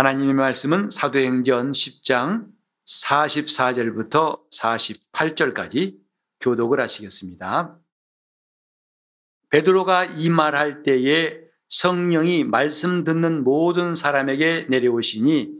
하나님의 0.00 0.32
말씀은 0.32 0.88
사도행전 0.88 1.72
10장 1.72 2.46
44절부터 2.86 4.40
48절까지 4.50 5.98
교독을 6.40 6.80
하시겠습니다. 6.80 7.76
베드로가 9.50 10.06
이 10.06 10.30
말할 10.30 10.84
때에 10.84 11.40
성령이 11.68 12.44
말씀 12.44 13.04
듣는 13.04 13.44
모든 13.44 13.94
사람에게 13.94 14.68
내려오시니 14.70 15.52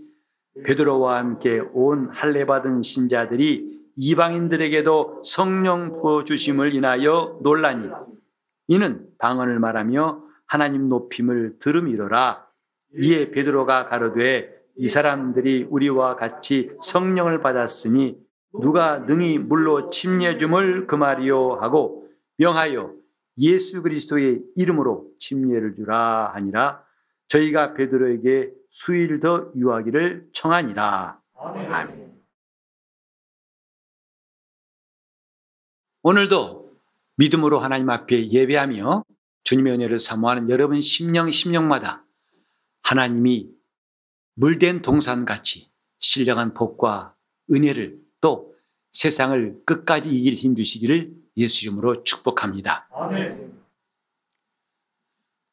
베드로와 0.64 1.18
함께 1.18 1.60
온 1.74 2.08
할례 2.10 2.46
받은 2.46 2.80
신자들이 2.80 3.78
이방인들에게도 3.96 5.20
성령 5.22 6.00
부어 6.00 6.24
주심을 6.24 6.74
인하여 6.74 7.38
놀라니 7.42 7.90
이는 8.68 9.06
방언을 9.18 9.58
말하며 9.58 10.24
하나님 10.46 10.88
높임을 10.88 11.58
들음이로라 11.58 12.49
이에 12.96 13.30
베드로가 13.30 13.86
가로되 13.86 14.54
이 14.76 14.88
사람들이 14.88 15.66
우리와 15.70 16.16
같이 16.16 16.70
성령을 16.82 17.40
받았으니 17.40 18.18
누가 18.60 18.98
능히 18.98 19.38
물로 19.38 19.90
침례 19.90 20.36
줌을 20.36 20.86
금하리요 20.86 21.58
하고 21.60 22.08
명하여 22.38 22.94
예수 23.38 23.82
그리스도의 23.82 24.42
이름으로 24.56 25.10
침례를 25.18 25.74
주라 25.74 26.32
하니라 26.34 26.84
저희가 27.28 27.74
베드로에게 27.74 28.52
수일 28.68 29.20
더 29.20 29.52
유하기를 29.56 30.30
청하니라. 30.32 31.20
아멘. 31.36 32.10
오늘도 36.02 36.72
믿음으로 37.16 37.58
하나님 37.58 37.90
앞에 37.90 38.30
예배하며 38.30 39.04
주님의 39.44 39.74
은혜를 39.74 39.98
사모하는 39.98 40.48
여러분 40.50 40.80
심령 40.80 41.30
심령마다 41.30 42.04
하나님이 42.82 43.50
물된 44.34 44.82
동산같이 44.82 45.70
신령한 45.98 46.54
복과 46.54 47.14
은혜를 47.52 48.00
또 48.20 48.54
세상을 48.92 49.62
끝까지 49.64 50.10
이길 50.10 50.34
힘 50.34 50.54
주시기를 50.54 51.14
예수 51.36 51.66
이름으로 51.66 52.02
축복합니다. 52.04 52.88
아멘. 52.92 53.60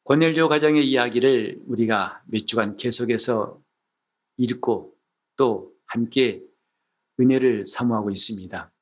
고넬료 0.04 0.48
가정의 0.48 0.88
이야기를 0.88 1.62
우리가 1.66 2.22
몇 2.26 2.46
주간 2.46 2.76
계속해서 2.76 3.60
읽고 4.38 4.94
또 5.36 5.72
함께 5.86 6.42
은혜를 7.20 7.66
사모하고 7.66 8.10
있습니다. 8.10 8.72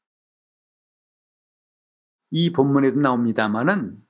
이 2.30 2.52
본문에도 2.52 3.00
나옵니다마는 3.00 4.05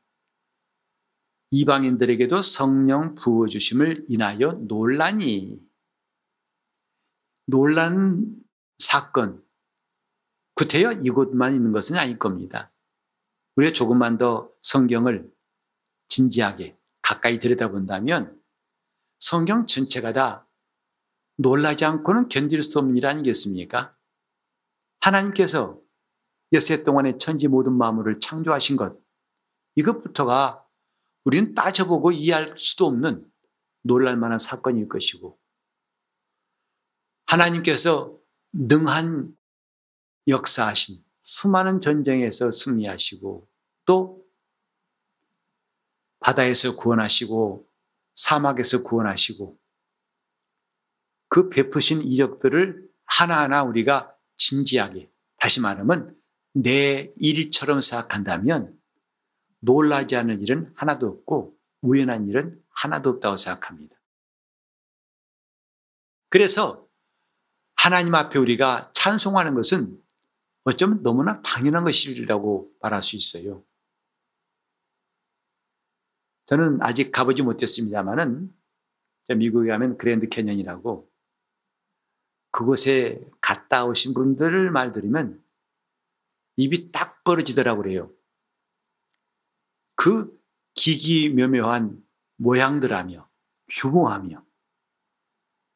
이방인들에게도 1.57 2.43
성령 2.43 3.15
부어주심을 3.15 4.05
인하여 4.09 4.53
논란이 4.53 5.59
논란 7.47 8.37
사건 8.79 9.43
구태여 10.57 11.01
이곳만 11.05 11.55
있는 11.55 11.73
것은 11.73 11.97
아닐 11.97 12.19
겁니다. 12.19 12.75
우리가 13.57 13.73
조금만 13.73 14.19
더 14.19 14.51
성경을 14.61 15.33
진지하게 16.09 16.77
가까이 17.01 17.39
들여다본다면 17.39 18.39
성경 19.19 19.67
전체가 19.67 20.13
다 20.13 20.47
놀라지 21.39 21.87
않고는 21.87 22.29
견딜 22.29 22.63
수 22.63 22.79
없는 22.81 22.99
일 22.99 23.07
아니겠습니까? 23.07 23.97
하나님께서 25.01 25.81
여세 26.53 26.85
동안의 26.85 27.19
천지 27.19 27.49
모든 27.49 27.73
만물을 27.73 28.21
창조하신 28.21 28.77
것 28.77 28.99
이것부터가 29.77 30.66
우리는 31.27 31.55
따져보고 31.55 32.13
이해할 32.13 32.57
수도 32.57 32.87
없는 32.87 33.29
놀랄 33.83 34.17
만한 34.17 34.39
사건일 34.39 34.89
것이고 34.89 35.37
하나님께서 37.27 38.17
능한 38.53 39.37
역사하신 40.29 41.05
수많은 41.23 41.81
전쟁에서 41.81 42.53
승리하시고 42.53 43.49
또 43.87 44.25
바다에서 46.21 46.77
구원하시고 46.77 47.69
사막에서 48.15 48.85
구원하시고 48.85 49.59
그 51.29 51.49
베푸신 51.49 52.03
이적들을 52.03 52.89
하나하나 53.05 53.65
우리가 53.65 54.17
진지하게 54.37 55.11
다시 55.39 55.61
말하면 55.61 56.17
내 56.53 57.13
일처럼 57.17 57.81
생각한다면 57.81 58.76
놀라지 59.67 60.17
않을 60.17 60.41
일은 60.41 60.73
하나도 60.77 61.09
없고 61.09 61.59
우연한 61.83 62.29
일은 62.29 62.63
하나도 62.71 63.11
없다고 63.11 63.37
생각합니다. 63.37 63.97
그래서 66.31 66.89
하나님 67.75 68.15
앞에 68.15 68.39
우리가 68.39 68.91
찬송하는 68.95 69.55
것은 69.55 70.01
어쩌면 70.65 71.03
너무나 71.03 71.43
당연한 71.43 71.85
것이라고 71.85 72.67
말할 72.81 73.03
수 73.03 73.17
있어요. 73.17 73.65
저는 76.47 76.79
아직 76.81 77.11
가보지 77.11 77.43
못했습니다만은 77.43 78.55
미국에 79.37 79.69
가면 79.69 79.99
그랜드 79.99 80.29
캐년이라고 80.29 81.11
그곳에 82.53 83.21
갔다 83.41 83.85
오신 83.85 84.15
분들을 84.15 84.71
말 84.71 84.93
들으면 84.93 85.43
입이 86.57 86.91
딱 86.91 87.11
벌어지더라고 87.25 87.83
그래요. 87.83 88.16
그 90.07 90.41
기기묘묘한 90.75 92.01
모양들하며 92.37 93.29
규모하며 93.69 94.47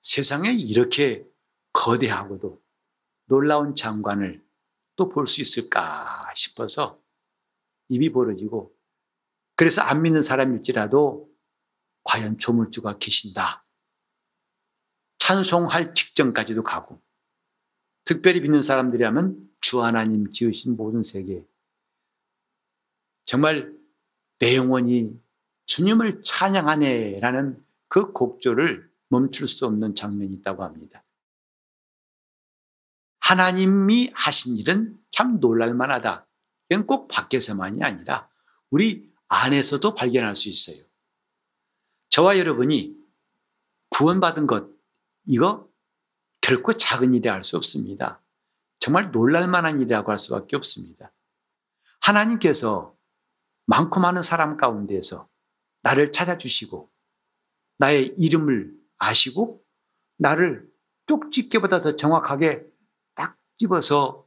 세상에 0.03 0.53
이렇게 0.53 1.29
거대하고도 1.73 2.63
놀라운 3.25 3.75
장관을 3.75 4.47
또 4.95 5.09
볼 5.09 5.27
수 5.27 5.41
있을까 5.41 6.33
싶어서 6.37 7.03
입이 7.89 8.13
벌어지고 8.13 8.73
그래서 9.57 9.83
안 9.83 10.03
믿는 10.03 10.23
사람일지라도 10.23 11.29
과연 12.05 12.39
조물주가 12.39 12.99
계신다. 12.99 13.67
찬송할 15.19 15.93
직전까지도 15.95 16.63
가고 16.63 17.03
특별히 18.05 18.41
믿는 18.43 18.63
사람들이라면 18.63 19.51
주 19.61 19.83
하나님 19.83 20.31
지으신 20.31 20.77
모든 20.77 21.03
세계 21.03 21.45
정말 23.25 23.80
내 24.41 24.57
영혼이 24.57 25.21
주님을 25.67 26.23
찬양하네라는 26.23 27.65
그 27.89 28.13
곡조를 28.13 28.91
멈출 29.09 29.47
수 29.47 29.67
없는 29.67 29.95
장면이 29.95 30.35
있다고 30.35 30.65
합니다. 30.65 31.05
하나님이 33.21 34.11
하신 34.15 34.57
일은 34.57 34.99
참 35.11 35.39
놀랄만하다. 35.41 36.27
이건 36.71 36.87
꼭 36.87 37.09
밖에서만이 37.09 37.83
아니라 37.83 38.29
우리 38.71 39.13
안에서도 39.29 39.95
발견할 39.95 40.35
수 40.35 40.49
있어요. 40.49 40.85
저와 42.09 42.39
여러분이 42.39 42.97
구원받은 43.91 44.47
것, 44.47 44.69
이거 45.27 45.69
결코 46.41 46.73
작은 46.73 47.15
일이 47.15 47.29
할 47.29 47.45
수 47.45 47.57
없습니다. 47.57 48.21
정말 48.79 49.13
놀랄만한 49.13 49.81
일이라고 49.81 50.11
할 50.11 50.19
수밖에 50.19 50.57
없습니다. 50.57 51.13
하나님께서 52.01 52.97
많고 53.71 54.01
많은 54.01 54.21
사람 54.21 54.57
가운데에서 54.57 55.29
나를 55.83 56.11
찾아주시고 56.11 56.91
나의 57.79 58.15
이름을 58.19 58.77
아시고 58.99 59.65
나를 60.19 60.69
쪽집게보다 61.07 61.81
더 61.81 61.95
정확하게 61.95 62.67
딱 63.15 63.39
집어서 63.59 64.27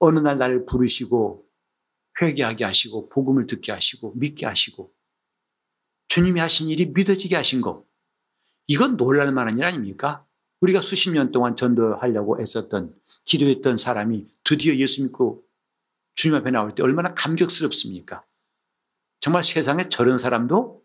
어느 0.00 0.18
날 0.18 0.36
나를 0.36 0.66
부르시고 0.66 1.46
회개하게 2.20 2.64
하시고 2.64 3.08
복음을 3.08 3.46
듣게 3.46 3.72
하시고 3.72 4.12
믿게 4.16 4.44
하시고 4.44 4.92
주님이 6.08 6.38
하신 6.38 6.68
일이 6.68 6.86
믿어지게 6.86 7.34
하신 7.34 7.62
것 7.62 7.86
이건 8.66 8.98
놀랄 8.98 9.32
만한 9.32 9.56
일 9.56 9.64
아닙니까? 9.64 10.26
우리가 10.60 10.82
수십 10.82 11.10
년 11.10 11.32
동안 11.32 11.56
전도하려고 11.56 12.38
애썼던 12.38 12.94
기도했던 13.24 13.78
사람이 13.78 14.28
드디어 14.44 14.74
예수 14.76 15.02
믿고 15.02 15.42
주님 16.14 16.36
앞에 16.36 16.50
나올 16.50 16.74
때 16.74 16.82
얼마나 16.82 17.14
감격스럽습니까? 17.14 18.26
정말 19.22 19.44
세상에 19.44 19.88
저런 19.88 20.18
사람도 20.18 20.84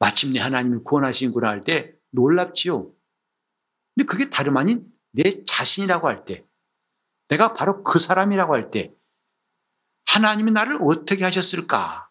마침내 0.00 0.40
하나님을 0.40 0.82
구원하시는구나 0.82 1.48
할 1.48 1.62
때 1.62 1.94
놀랍지요. 2.10 2.92
근데 3.94 4.06
그게 4.06 4.28
다름 4.28 4.56
아닌 4.56 4.92
내 5.12 5.44
자신이라고 5.44 6.08
할 6.08 6.24
때, 6.24 6.44
내가 7.28 7.52
바로 7.52 7.84
그 7.84 8.00
사람이라고 8.00 8.52
할 8.52 8.72
때, 8.72 8.92
하나님이 10.06 10.50
나를 10.50 10.78
어떻게 10.82 11.22
하셨을까? 11.22 12.10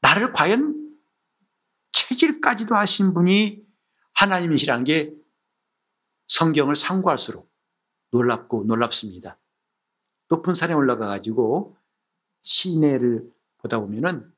나를 0.00 0.32
과연 0.32 0.96
체질까지도 1.92 2.74
하신 2.74 3.12
분이 3.12 3.62
하나님이시란 4.14 4.84
게 4.84 5.12
성경을 6.28 6.74
상고할수록 6.74 7.52
놀랍고 8.12 8.64
놀랍습니다. 8.64 9.38
높은 10.28 10.54
산에 10.54 10.72
올라가 10.72 11.06
가지고 11.06 11.76
시내를 12.40 13.30
보다 13.62 13.78
보면은 13.78 14.32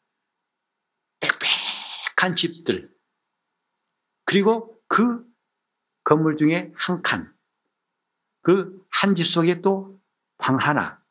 빽빽한 1.21 2.37
집들 2.37 2.94
그리고 4.25 4.81
그 4.88 5.25
건물 6.05 6.37
중에 6.37 6.73
한 6.76 7.03
칸, 7.03 7.35
그 8.43 8.85
한 8.91 9.15
집 9.15 9.26
속에 9.26 9.61
또 9.61 10.00
방 10.37 10.56
하나, 10.56 11.03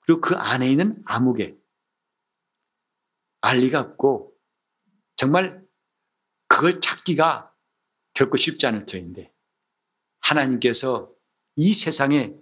그리고 0.00 0.20
그 0.20 0.36
안에 0.36 0.70
있는 0.70 1.02
아무개. 1.04 1.56
알리가 3.40 3.80
없고, 3.80 4.32
정말 5.16 5.66
그걸 6.46 6.80
찾기가 6.80 7.52
결코 8.14 8.36
쉽지 8.36 8.66
않을 8.66 8.86
터인데, 8.86 9.32
하나님께서 10.20 11.12
이 11.56 11.74
세상에 11.74 12.34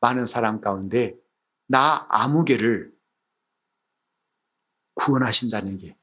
많은 0.00 0.24
사람 0.26 0.60
가운데 0.60 1.14
나 1.66 2.06
아무개를 2.08 2.93
구원하신다는 4.94 5.78
게, 5.78 5.96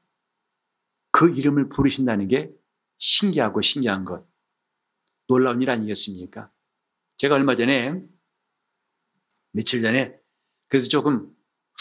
그 1.10 1.30
이름을 1.30 1.68
부르신다는 1.68 2.28
게 2.28 2.52
신기하고 2.98 3.62
신기한 3.62 4.04
것, 4.04 4.26
놀라운 5.26 5.62
일 5.62 5.70
아니겠습니까? 5.70 6.50
제가 7.16 7.34
얼마 7.34 7.54
전에, 7.54 8.02
며칠 9.52 9.82
전에, 9.82 10.18
그래서 10.68 10.88
조금 10.88 11.34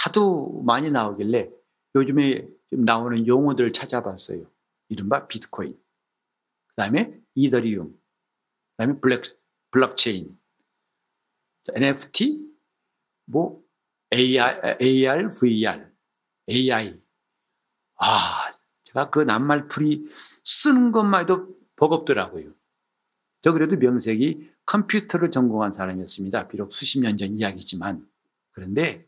하도 0.03 0.61
많이 0.63 0.91
나오길래 0.91 1.49
요즘에 1.95 2.47
나오는 2.71 3.27
용어들을 3.27 3.71
찾아봤어요. 3.71 4.49
이른바 4.89 5.27
비트코인, 5.27 5.73
그 6.67 6.75
다음에 6.75 7.17
이더리움, 7.35 7.91
그 7.91 8.77
다음에 8.77 8.99
블랙, 8.99 9.23
블록체인, 9.71 10.37
NFT, 11.73 12.49
뭐 13.25 13.63
AR, 14.13 14.77
AR, 14.81 15.29
VR, 15.29 15.91
AI. 16.49 17.00
아, 18.03 18.51
제가 18.83 19.09
그 19.09 19.19
낱말풀이 19.19 20.07
쓰는 20.43 20.91
것만 20.91 21.21
해도 21.21 21.55
버겁더라고요. 21.75 22.51
저 23.41 23.53
그래도 23.53 23.77
명색이 23.77 24.51
컴퓨터를 24.65 25.31
전공한 25.31 25.71
사람이었습니다. 25.71 26.47
비록 26.47 26.71
수십 26.71 26.99
년 26.99 27.17
전 27.17 27.35
이야기지만. 27.37 28.07
그런데 28.51 29.07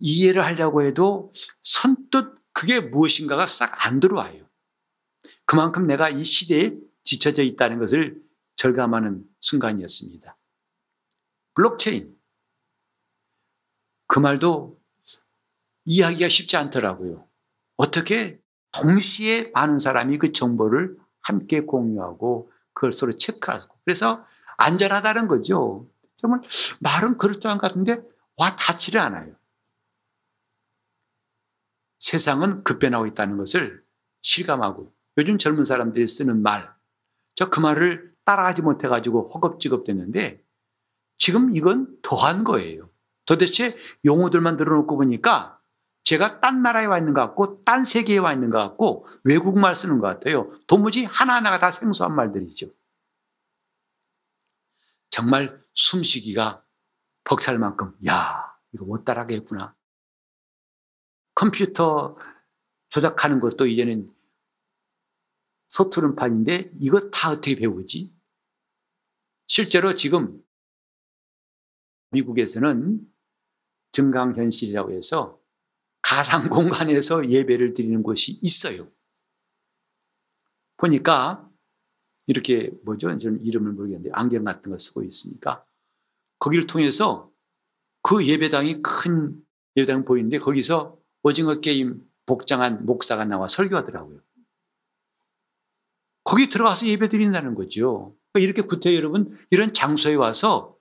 이해를 0.00 0.44
하려고 0.44 0.82
해도 0.82 1.32
선뜻 1.62 2.34
그게 2.52 2.80
무엇인가가 2.80 3.46
싹 3.46 3.86
안 3.86 4.00
들어와요. 4.00 4.48
그만큼 5.46 5.86
내가 5.86 6.08
이 6.10 6.24
시대에 6.24 6.76
지쳐져 7.04 7.42
있다는 7.42 7.78
것을 7.78 8.22
절감하는 8.56 9.24
순간이었습니다. 9.40 10.36
블록체인. 11.54 12.18
그 14.06 14.18
말도 14.18 14.80
이해하기가 15.84 16.28
쉽지 16.28 16.56
않더라고요. 16.56 17.26
어떻게 17.76 18.40
동시에 18.72 19.50
많은 19.54 19.78
사람이 19.78 20.18
그 20.18 20.32
정보를 20.32 20.96
함께 21.20 21.60
공유하고 21.60 22.50
그걸 22.72 22.92
서로 22.92 23.12
체크하고 23.16 23.76
그래서 23.84 24.26
안전하다는 24.58 25.28
거죠. 25.28 25.88
정말 26.16 26.40
말은 26.80 27.18
그럴듯한 27.18 27.58
것 27.58 27.68
같은데 27.68 28.02
와 28.36 28.56
닿지를 28.56 29.00
않아요. 29.00 29.34
세상은 31.98 32.64
급변하고 32.64 33.06
있다는 33.06 33.36
것을 33.36 33.82
실감하고 34.22 34.92
요즘 35.16 35.38
젊은 35.38 35.64
사람들이 35.64 36.06
쓰는 36.06 36.42
말, 36.42 36.72
저 37.34 37.50
그 37.50 37.60
말을 37.60 38.12
따라가지 38.24 38.62
못해가지고 38.62 39.30
허겁지겁 39.34 39.84
됐는데 39.84 40.42
지금 41.18 41.56
이건 41.56 41.96
더한 42.02 42.44
거예요. 42.44 42.90
도대체 43.26 43.76
용어들만 44.04 44.56
들어놓고 44.56 44.96
보니까 44.96 45.60
제가 46.04 46.40
딴 46.40 46.62
나라에 46.62 46.84
와 46.84 46.98
있는 46.98 47.14
것 47.14 47.20
같고 47.20 47.64
딴 47.64 47.84
세계에 47.84 48.18
와 48.18 48.32
있는 48.32 48.50
것 48.50 48.58
같고 48.58 49.06
외국말 49.24 49.74
쓰는 49.74 49.98
것 49.98 50.06
같아요. 50.06 50.52
도무지 50.66 51.04
하나하나가 51.04 51.58
다 51.58 51.70
생소한 51.70 52.14
말들이죠. 52.14 52.68
정말 55.10 55.62
숨쉬기가 55.72 56.64
벅찰 57.24 57.58
만큼 57.58 57.96
야 58.06 58.54
이거 58.72 58.84
못 58.84 59.04
따라가겠구나. 59.04 59.74
컴퓨터 61.34 62.18
조작하는 62.90 63.40
것도 63.40 63.66
이제는 63.66 64.14
서투른 65.68 66.16
판인데 66.16 66.70
이거 66.80 67.10
다 67.10 67.30
어떻게 67.30 67.56
배우지? 67.56 68.14
실제로 69.46 69.96
지금 69.96 70.42
미국에서는 72.10 73.00
증강현실이라고 73.92 74.92
해서 74.92 75.43
가상 76.04 76.48
공간에서 76.50 77.28
예배를 77.28 77.74
드리는 77.74 78.02
곳이 78.02 78.38
있어요. 78.42 78.86
보니까 80.76 81.48
이렇게 82.26 82.70
뭐죠? 82.84 83.16
저는 83.16 83.44
이름을 83.44 83.72
모르겠는데 83.72 84.10
안경 84.12 84.44
같은 84.44 84.70
거 84.70 84.78
쓰고 84.78 85.02
있으니까 85.02 85.64
거기를 86.38 86.66
통해서 86.66 87.32
그 88.02 88.26
예배당이 88.26 88.82
큰 88.82 89.42
예배당 89.76 90.04
보이는데 90.04 90.38
거기서 90.38 90.98
오징어 91.22 91.60
게임 91.60 92.06
복장한 92.26 92.84
목사가 92.84 93.24
나와 93.24 93.46
설교하더라고요. 93.46 94.20
거기 96.22 96.48
들어가서 96.48 96.86
예배 96.86 97.08
드린다는 97.08 97.54
거죠. 97.54 98.16
그러니까 98.32 98.44
이렇게 98.46 98.62
구태 98.62 98.94
여러분 98.94 99.30
이런 99.50 99.72
장소에 99.72 100.14
와서 100.14 100.76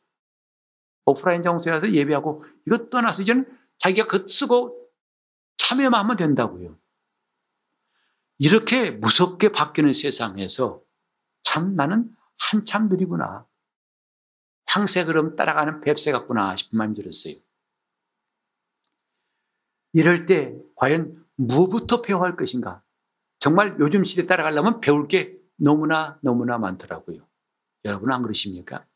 오프라인 1.06 1.42
장소에 1.42 1.72
와서 1.72 1.92
예배하고 1.92 2.44
이거 2.66 2.90
떠나서 2.90 3.22
이제는 3.22 3.46
자기가 3.78 4.08
그 4.08 4.26
쓰고 4.28 4.83
참여만 5.74 6.00
하면 6.02 6.18
된다고요. 6.18 6.78
이렇게 8.38 8.92
무섭게 8.92 9.52
바뀌는 9.52 9.94
세상에서 9.94 10.82
참 11.44 11.76
나는 11.76 12.16
한참 12.38 12.90
느리구나. 12.90 13.48
황새 14.68 15.06
그럼 15.06 15.36
따라가는 15.36 15.82
뱁새 15.82 16.12
같구나 16.12 16.56
싶은 16.56 16.78
마음이 16.78 16.96
들었어요. 16.96 17.36
이럴 19.94 20.26
때 20.26 20.58
과연 20.76 21.26
무부터 21.36 22.02
배워할 22.02 22.36
것인가? 22.36 22.84
정말 23.40 23.76
요즘 23.80 24.04
시대 24.04 24.26
따라가려면 24.26 24.82
배울 24.82 25.08
게 25.08 25.38
너무나 25.58 26.20
너무나 26.22 26.58
많더라고요. 26.58 27.28
여러분 27.86 28.12
안 28.12 28.22
그러십니까? 28.24 28.88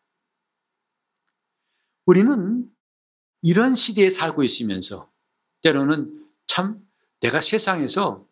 우리는 2.06 2.70
이런 3.42 3.76
시대에 3.76 4.10
살고 4.10 4.44
있으면서 4.44 5.12
때로는 5.62 6.27
참 6.48 6.82
내가 7.22 7.42
세상에서 7.42 8.26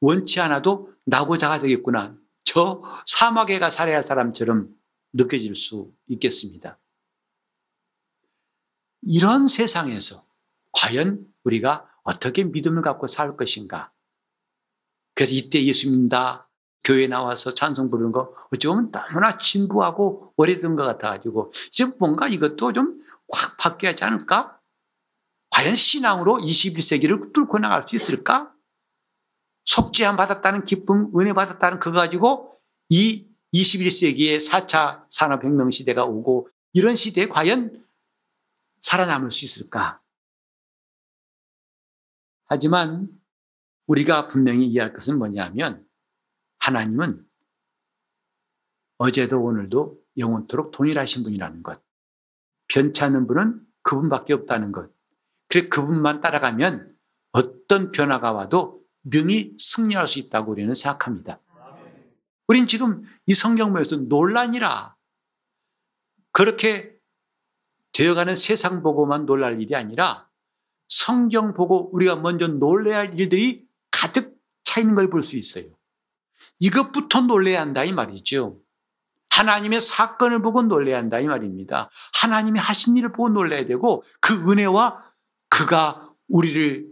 원치 0.00 0.40
않아도 0.40 0.92
나고자가 1.04 1.58
되겠구나. 1.58 2.16
저 2.44 2.82
사막에 3.06 3.58
가 3.58 3.70
살아야 3.70 3.96
할 3.96 4.02
사람처럼 4.02 4.68
느껴질 5.12 5.54
수 5.54 5.92
있겠습니다. 6.08 6.78
이런 9.02 9.48
세상에서 9.48 10.16
과연 10.72 11.26
우리가 11.44 11.88
어떻게 12.02 12.44
믿음을 12.44 12.82
갖고 12.82 13.06
살 13.06 13.36
것인가? 13.36 13.92
그래서 15.14 15.34
이때 15.34 15.62
예수 15.64 15.90
믿다 15.90 16.48
교회 16.82 17.06
나와서 17.06 17.52
찬송 17.52 17.90
부르는 17.90 18.12
거 18.12 18.34
어쩌면 18.52 18.90
너무나 18.90 19.36
진부하고 19.36 20.32
오래된 20.36 20.76
것 20.76 20.84
같아가지고 20.84 21.52
이제 21.68 21.84
뭔가 21.98 22.28
이것도 22.28 22.72
좀 22.72 23.00
확 23.32 23.56
바뀌어야 23.58 23.92
하지 23.92 24.04
않을까? 24.04 24.59
과연 25.60 25.74
신앙으로 25.74 26.38
21세기를 26.38 27.34
뚫고 27.34 27.58
나갈 27.58 27.82
수 27.82 27.94
있을까? 27.94 28.50
속죄함 29.66 30.16
받았다는 30.16 30.64
기쁨, 30.64 31.12
은혜 31.20 31.34
받았다는 31.34 31.80
그거 31.80 31.98
가지고 31.98 32.58
이 32.88 33.28
21세기의 33.52 34.38
4차 34.38 35.04
산업혁명 35.10 35.70
시대가 35.70 36.06
오고 36.06 36.48
이런 36.72 36.94
시대에 36.94 37.28
과연 37.28 37.84
살아남을 38.80 39.30
수 39.30 39.44
있을까? 39.44 40.00
하지만 42.46 43.10
우리가 43.86 44.28
분명히 44.28 44.66
이해할 44.66 44.94
것은 44.94 45.18
뭐냐면 45.18 45.86
하나님은 46.60 47.22
어제도 48.96 49.42
오늘도 49.42 50.00
영원토록 50.16 50.70
동일하신 50.70 51.22
분이라는 51.22 51.62
것. 51.62 51.82
변치 52.68 53.04
않는 53.04 53.26
분은 53.26 53.60
그분밖에 53.82 54.32
없다는 54.32 54.72
것. 54.72 54.90
그래 55.50 55.68
그분만 55.68 56.20
따라가면 56.20 56.94
어떤 57.32 57.92
변화가 57.92 58.32
와도 58.32 58.80
능히 59.04 59.54
승리할 59.58 60.06
수 60.06 60.18
있다고 60.18 60.52
우리는 60.52 60.72
생각합니다. 60.74 61.40
우린 62.46 62.66
지금 62.66 63.02
이 63.26 63.34
성경에서 63.34 63.96
논란이라 63.96 64.96
그렇게 66.32 66.96
되어가는 67.92 68.36
세상 68.36 68.82
보고만 68.82 69.26
놀랄 69.26 69.60
일이 69.60 69.74
아니라 69.74 70.28
성경 70.88 71.54
보고 71.54 71.90
우리가 71.94 72.16
먼저 72.16 72.46
놀래야 72.46 72.98
할 72.98 73.18
일들이 73.18 73.66
가득 73.90 74.36
차 74.64 74.80
있는 74.80 74.94
걸 74.94 75.10
볼 75.10 75.22
수 75.22 75.36
있어요. 75.36 75.64
이것부터 76.60 77.22
놀래야 77.22 77.60
한다 77.60 77.84
이 77.84 77.92
말이죠. 77.92 78.60
하나님의 79.30 79.80
사건을 79.80 80.42
보고 80.42 80.62
놀래야 80.62 80.98
한다 80.98 81.18
이 81.18 81.26
말입니다. 81.26 81.88
하나님이 82.20 82.58
하신 82.58 82.96
일을 82.96 83.12
보고 83.12 83.28
놀래야 83.28 83.66
되고 83.66 84.02
그 84.20 84.50
은혜와 84.50 85.09
그가 85.50 86.10
우리를 86.28 86.88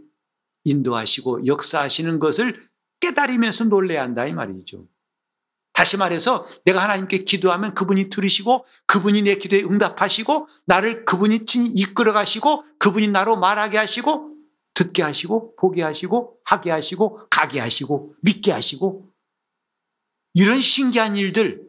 인도하시고 0.65 1.47
역사하시는 1.47 2.19
것을 2.19 2.69
깨달으면서 3.01 3.65
놀래야 3.65 4.03
한다 4.03 4.27
이 4.27 4.33
말이죠. 4.33 4.87
다시 5.73 5.97
말해서 5.97 6.45
내가 6.65 6.83
하나님께 6.83 7.19
기도하면 7.19 7.73
그분이 7.73 8.09
들으시고 8.09 8.67
그분이 8.87 9.23
내 9.23 9.37
기도에 9.37 9.63
응답하시고 9.63 10.49
나를 10.67 11.05
그분이 11.05 11.45
이끌어 11.77 12.13
가시고 12.13 12.65
그분이 12.81 13.09
나로 13.09 13.37
말하게 13.37 13.79
하시고 13.79 14.35
듣게 14.75 15.03
하시고 15.03 15.55
보게 15.55 15.83
하시고 15.83 16.41
하게 16.45 16.73
하시고 16.73 17.29
가게 17.31 17.61
하시고 17.61 18.15
믿게 18.23 18.51
하시고 18.51 19.09
이런 20.35 20.61
신기한 20.61 21.17
일들 21.17 21.69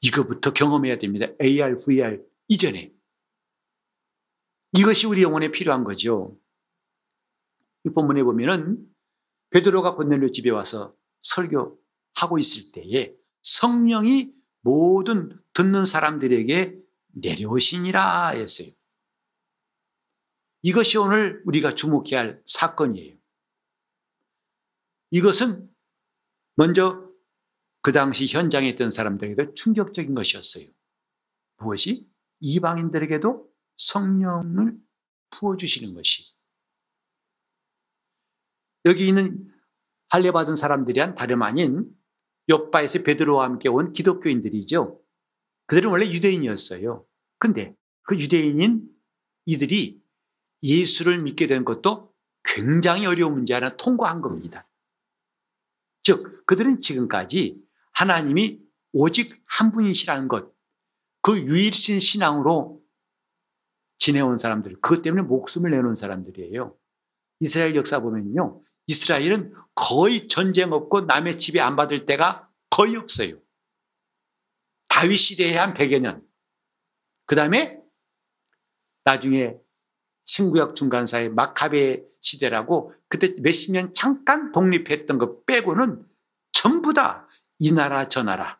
이거부터 0.00 0.52
경험해야 0.54 0.98
됩니다. 0.98 1.26
AR, 1.42 1.76
VR 1.76 2.20
이전에 2.48 2.90
이것이 4.76 5.06
우리 5.06 5.22
영혼에 5.22 5.50
필요한 5.50 5.84
거죠. 5.84 6.38
이 7.84 7.90
본문에 7.90 8.22
보면은 8.22 8.86
베드로가 9.50 9.94
고넬료 9.96 10.30
집에 10.30 10.50
와서 10.50 10.94
설교하고 11.22 12.38
있을 12.38 12.72
때에 12.72 13.14
성령이 13.42 14.32
모든 14.60 15.38
듣는 15.54 15.84
사람들에게 15.84 16.78
내려오시니라 17.14 18.28
했어요. 18.30 18.68
이것이 20.62 20.98
오늘 20.98 21.42
우리가 21.46 21.74
주목해야 21.74 22.20
할 22.20 22.42
사건이에요. 22.46 23.16
이것은 25.10 25.68
먼저 26.54 27.10
그 27.82 27.92
당시 27.92 28.26
현장에 28.26 28.68
있던 28.68 28.90
사람들에게도 28.90 29.54
충격적인 29.54 30.14
것이었어요. 30.14 30.66
무엇이? 31.56 32.08
이방인들에게도 32.40 33.49
성령을 33.80 34.76
부어주시는 35.30 35.94
것이. 35.94 36.36
여기 38.84 39.08
있는 39.08 39.50
할례 40.08 40.30
받은 40.32 40.56
사람들이 40.56 41.00
다름 41.14 41.42
아닌 41.42 41.90
옆바에서 42.48 43.02
베드로와 43.02 43.44
함께 43.44 43.68
온 43.68 43.92
기독교인들이죠. 43.92 45.00
그들은 45.66 45.90
원래 45.90 46.06
유대인이었어요. 46.10 47.06
근데 47.38 47.74
그 48.02 48.18
유대인인 48.18 48.86
이들이 49.46 50.02
예수를 50.62 51.22
믿게 51.22 51.46
된 51.46 51.64
것도 51.64 52.12
굉장히 52.44 53.06
어려운 53.06 53.34
문제 53.34 53.54
하나 53.54 53.76
통과한 53.76 54.20
겁니다. 54.20 54.68
즉, 56.02 56.44
그들은 56.46 56.80
지금까지 56.80 57.62
하나님이 57.92 58.60
오직 58.92 59.42
한 59.46 59.70
분이시라는 59.70 60.28
것, 60.28 60.52
그 61.22 61.38
유일신 61.38 62.00
신앙으로 62.00 62.79
지내온 64.00 64.38
사람들, 64.38 64.80
그것 64.80 65.02
때문에 65.02 65.22
목숨을 65.22 65.70
내놓은 65.70 65.94
사람들이에요. 65.94 66.76
이스라엘 67.38 67.76
역사 67.76 68.00
보면요. 68.00 68.60
이스라엘은 68.88 69.54
거의 69.76 70.26
전쟁 70.26 70.72
없고 70.72 71.02
남의 71.02 71.38
집에 71.38 71.60
안 71.60 71.76
받을 71.76 72.04
때가 72.04 72.50
거의 72.70 72.96
없어요. 72.96 73.40
다윗 74.88 75.16
시대에 75.16 75.56
한 75.56 75.72
100여 75.72 76.00
년. 76.00 76.26
그 77.26 77.36
다음에 77.36 77.80
나중에 79.04 79.54
신구약 80.24 80.74
중간사의 80.74 81.30
마카베 81.30 82.04
시대라고 82.20 82.92
그때 83.08 83.34
몇십 83.40 83.72
년 83.72 83.94
잠깐 83.94 84.50
독립했던 84.50 85.18
것 85.18 85.46
빼고는 85.46 86.04
전부 86.50 86.92
다 86.92 87.28
이 87.62 87.72
나라 87.72 88.08
저 88.08 88.22
나라 88.22 88.58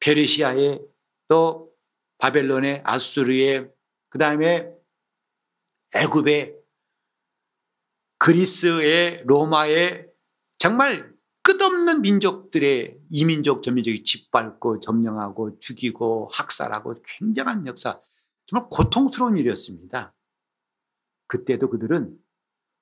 페르시아에 0.00 0.80
또 1.28 1.72
바벨론에 2.18 2.82
아수르에 2.84 3.70
그 4.10 4.18
다음에 4.18 4.70
애굽에 5.94 6.56
그리스의 8.18 9.24
로마의 9.24 10.08
정말 10.58 11.10
끝없는 11.42 12.02
민족들의 12.02 13.00
이민족 13.10 13.62
저민족이 13.62 14.04
짓밟고 14.04 14.80
점령하고 14.80 15.58
죽이고 15.58 16.28
학살하고 16.30 16.94
굉장한 17.02 17.66
역사 17.66 17.98
정말 18.46 18.68
고통스러운 18.68 19.38
일이었습니다. 19.38 20.14
그때도 21.28 21.70
그들은 21.70 22.18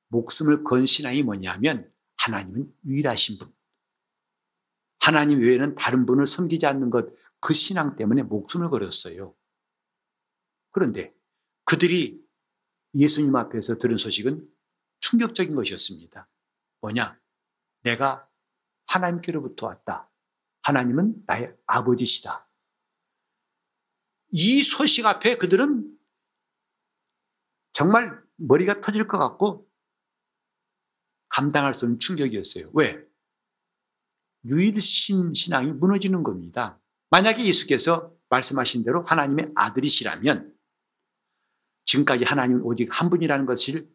목숨을 0.09 0.65
건 0.65 0.87
신앙이 0.87 1.23
뭐냐면 1.23 1.93
하나님은 2.17 2.75
유일하신 2.87 3.39
분. 3.39 3.55
하나님 5.01 5.41
외에는 5.41 5.77
다른 5.77 6.05
분을 6.05 6.27
섬기지 6.27 6.67
않는 6.67 6.91
것, 6.91 7.09
그 7.41 7.55
신앙 7.55 7.97
때문에 7.97 8.23
목숨을 8.23 8.69
걸었어요. 8.69 9.35
그런데 10.71 11.15
그들이 11.69 12.19
예수님 12.95 13.37
앞에서 13.37 13.77
들은 13.77 13.99
소식은 13.99 14.49
충격적인 15.01 15.55
것이었습니다. 15.55 16.27
뭐냐? 16.81 17.21
내가 17.83 18.27
하나님께로부터 18.87 19.67
왔다. 19.67 20.11
하나님은 20.63 21.25
나의 21.27 21.55
아버지시다. 21.67 22.31
이 24.31 24.63
소식 24.63 25.05
앞에 25.05 25.37
그들은 25.37 25.95
정말 27.75 28.19
머리가 28.37 28.81
터질 28.81 29.07
것 29.07 29.19
같고 29.19 29.71
감당할 31.29 31.75
수 31.75 31.85
없는 31.85 31.99
충격이었어요. 31.99 32.71
왜? 32.73 33.07
유일신 34.47 35.35
신앙이 35.35 35.73
무너지는 35.73 36.23
겁니다. 36.23 36.81
만약에 37.11 37.45
예수께서 37.45 38.17
말씀하신 38.31 38.85
대로 38.85 39.05
하나님의 39.05 39.53
아들이시라면 39.55 40.58
지금까지 41.89 42.25
하나님은 42.25 42.63
오직 42.63 42.89
한 42.93 43.09
분이라는 43.09 43.47
것을 43.47 43.89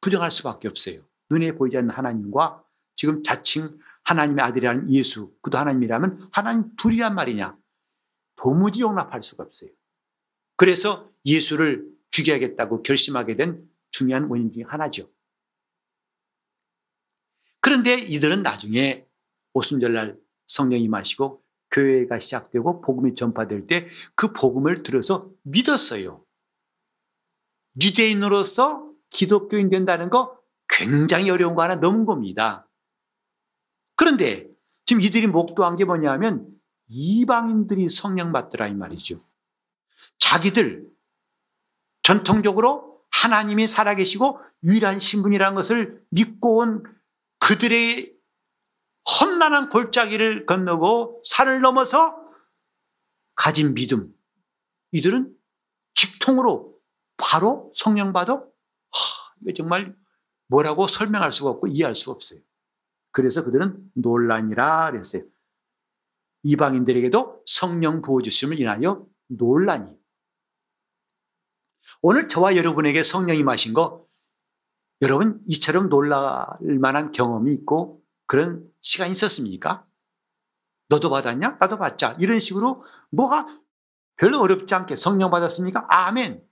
부정할 0.00 0.30
수밖에 0.30 0.68
없어요. 0.68 1.00
눈에 1.28 1.54
보이지 1.54 1.76
않는 1.76 1.90
하나님과 1.90 2.64
지금 2.94 3.22
자칭 3.22 3.78
하나님의 4.04 4.44
아들이라는 4.44 4.90
예수, 4.92 5.34
그도 5.42 5.58
하나님이라면 5.58 6.28
하나님 6.32 6.74
둘이란 6.76 7.14
말이냐? 7.14 7.56
도무지 8.36 8.82
용납할 8.82 9.22
수가 9.22 9.44
없어요. 9.44 9.70
그래서 10.56 11.10
예수를 11.26 11.88
죽여야겠다고 12.10 12.82
결심하게 12.82 13.36
된 13.36 13.68
중요한 13.90 14.24
원인 14.24 14.50
중에 14.52 14.64
하나죠. 14.64 15.10
그런데 17.60 17.94
이들은 17.94 18.42
나중에 18.42 19.06
오순절날 19.54 20.18
성령이 20.46 20.88
마시고 20.88 21.42
교회가 21.70 22.18
시작되고 22.18 22.82
복음이 22.82 23.14
전파될 23.14 23.66
때 23.66 23.88
그 24.14 24.32
복음을 24.32 24.82
들어서 24.82 25.30
믿었어요. 25.42 26.24
유대인으로서 27.80 28.90
기독교인 29.10 29.68
된다는 29.68 30.10
거 30.10 30.38
굉장히 30.68 31.30
어려운 31.30 31.54
거 31.54 31.62
하나 31.62 31.76
넘은 31.76 32.06
겁니다. 32.06 32.68
그런데 33.96 34.48
지금 34.84 35.00
이들이 35.00 35.26
목도한 35.26 35.76
게 35.76 35.84
뭐냐면 35.84 36.48
이방인들이 36.88 37.88
성령 37.88 38.32
받더라 38.32 38.68
이 38.68 38.74
말이죠. 38.74 39.24
자기들 40.18 40.88
전통적으로 42.02 43.00
하나님이 43.10 43.66
살아계시고 43.66 44.40
유일한 44.64 44.98
신분이라는 44.98 45.54
것을 45.54 46.02
믿고 46.10 46.58
온 46.58 46.82
그들의 47.38 48.12
험난한 49.20 49.68
골짜기를 49.68 50.46
건너고 50.46 51.20
산을 51.24 51.60
넘어서 51.60 52.16
가진 53.34 53.74
믿음. 53.74 54.12
이들은 54.92 55.34
직통으로 55.94 56.71
바로 57.16 57.70
성령 57.74 58.12
받아 58.12 58.44
이거 59.42 59.52
정말 59.54 59.96
뭐라고 60.48 60.86
설명할 60.86 61.32
수가 61.32 61.50
없고 61.50 61.68
이해할 61.68 61.94
수가 61.94 62.12
없어요. 62.12 62.40
그래서 63.10 63.44
그들은 63.44 63.90
논란이라 63.94 64.90
그랬어요. 64.90 65.22
이방인들에게도 66.42 67.42
성령 67.46 68.02
부어주심을 68.02 68.60
인하여 68.60 69.06
논란이. 69.28 69.96
오늘 72.00 72.28
저와 72.28 72.56
여러분에게 72.56 73.02
성령이 73.02 73.42
마신 73.44 73.74
거 73.74 74.06
여러분 75.00 75.40
이처럼 75.48 75.88
놀랄 75.88 76.46
만한 76.80 77.12
경험이 77.12 77.52
있고 77.54 78.02
그런 78.26 78.68
시간이 78.80 79.12
있었습니까? 79.12 79.86
너도 80.88 81.10
받았냐? 81.10 81.58
나도 81.60 81.78
받자. 81.78 82.16
이런 82.20 82.38
식으로 82.38 82.82
뭐가 83.10 83.46
별로 84.16 84.40
어렵지 84.40 84.74
않게 84.74 84.96
성령 84.96 85.30
받았습니까? 85.30 85.86
아멘. 85.88 86.42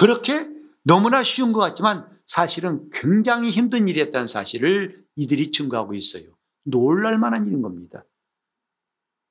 그렇게 0.00 0.48
너무나 0.82 1.22
쉬운 1.22 1.52
것 1.52 1.60
같지만 1.60 2.08
사실은 2.26 2.88
굉장히 2.90 3.50
힘든 3.50 3.86
일이었다는 3.86 4.26
사실을 4.26 5.04
이들이 5.14 5.52
증거하고 5.52 5.92
있어요. 5.92 6.24
놀랄 6.62 7.18
만한 7.18 7.46
일인 7.46 7.60
겁니다. 7.60 8.06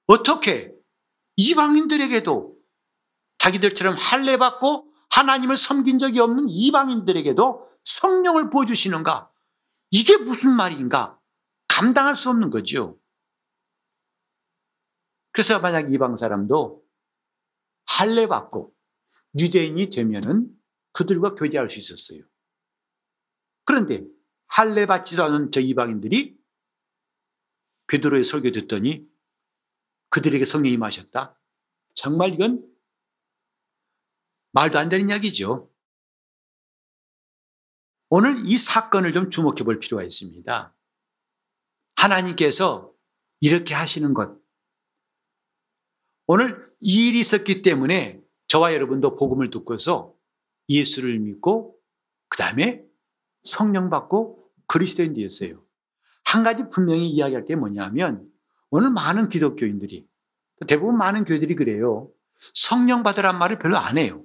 어떻게 0.05 0.75
이방인들에게도 1.37 2.55
자기들처럼 3.39 3.95
할례받고 3.97 4.91
하나님을 5.09 5.57
섬긴 5.57 5.97
적이 5.97 6.19
없는 6.19 6.45
이방인들에게도 6.49 7.61
성령을 7.83 8.51
보여주시는가? 8.51 9.31
이게 9.89 10.17
무슨 10.17 10.51
말인가? 10.51 11.19
감당할 11.67 12.15
수 12.15 12.29
없는 12.29 12.51
거죠. 12.51 12.99
그래서 15.31 15.57
만약 15.57 15.91
이방 15.91 16.15
사람도 16.15 16.83
할례받고 17.87 18.71
유대인이 19.39 19.89
되면은 19.89 20.58
그들과 20.91 21.35
교제할 21.35 21.69
수 21.69 21.79
있었어요. 21.79 22.23
그런데 23.65 24.03
할례 24.47 24.85
받지도 24.85 25.23
않은 25.23 25.51
저 25.51 25.59
이방인들이 25.59 26.37
베드로의 27.87 28.23
설교 28.23 28.51
듣더니 28.51 29.07
그들에게 30.09 30.43
성령이 30.45 30.73
임하셨다. 30.73 31.39
정말 31.93 32.33
이건 32.33 32.65
말도 34.51 34.79
안 34.79 34.89
되는 34.89 35.09
이야기죠. 35.09 35.71
오늘 38.09 38.43
이 38.45 38.57
사건을 38.57 39.13
좀 39.13 39.29
주목해 39.29 39.63
볼 39.63 39.79
필요가 39.79 40.03
있습니다. 40.03 40.75
하나님께서 41.95 42.91
이렇게 43.39 43.75
하시는 43.75 44.13
것. 44.13 44.39
오늘 46.25 46.73
이 46.79 47.09
일이 47.09 47.19
있었기 47.19 47.61
때문에 47.61 48.23
저와 48.47 48.73
여러분도 48.73 49.15
복음을 49.15 49.49
듣고서 49.51 50.15
예수를 50.69 51.19
믿고 51.19 51.75
그 52.29 52.37
다음에 52.37 52.83
성령 53.43 53.89
받고 53.89 54.49
그리스도인 54.67 55.13
되었어요. 55.13 55.63
한 56.25 56.43
가지 56.43 56.69
분명히 56.69 57.09
이야기할 57.09 57.45
게 57.45 57.55
뭐냐면 57.55 58.29
오늘 58.69 58.91
많은 58.91 59.29
기독교인들이 59.29 60.07
대부분 60.67 60.97
많은 60.97 61.23
교회들이 61.23 61.55
그래요. 61.55 62.11
성령 62.53 63.03
받으란 63.03 63.37
말을 63.39 63.59
별로 63.59 63.77
안 63.77 63.97
해요. 63.97 64.23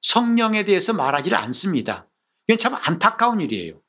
성령에 0.00 0.64
대해서 0.64 0.92
말하지를 0.92 1.36
않습니다. 1.38 2.08
이건 2.46 2.58
참 2.58 2.74
안타까운 2.74 3.40
일이에요. 3.40 3.80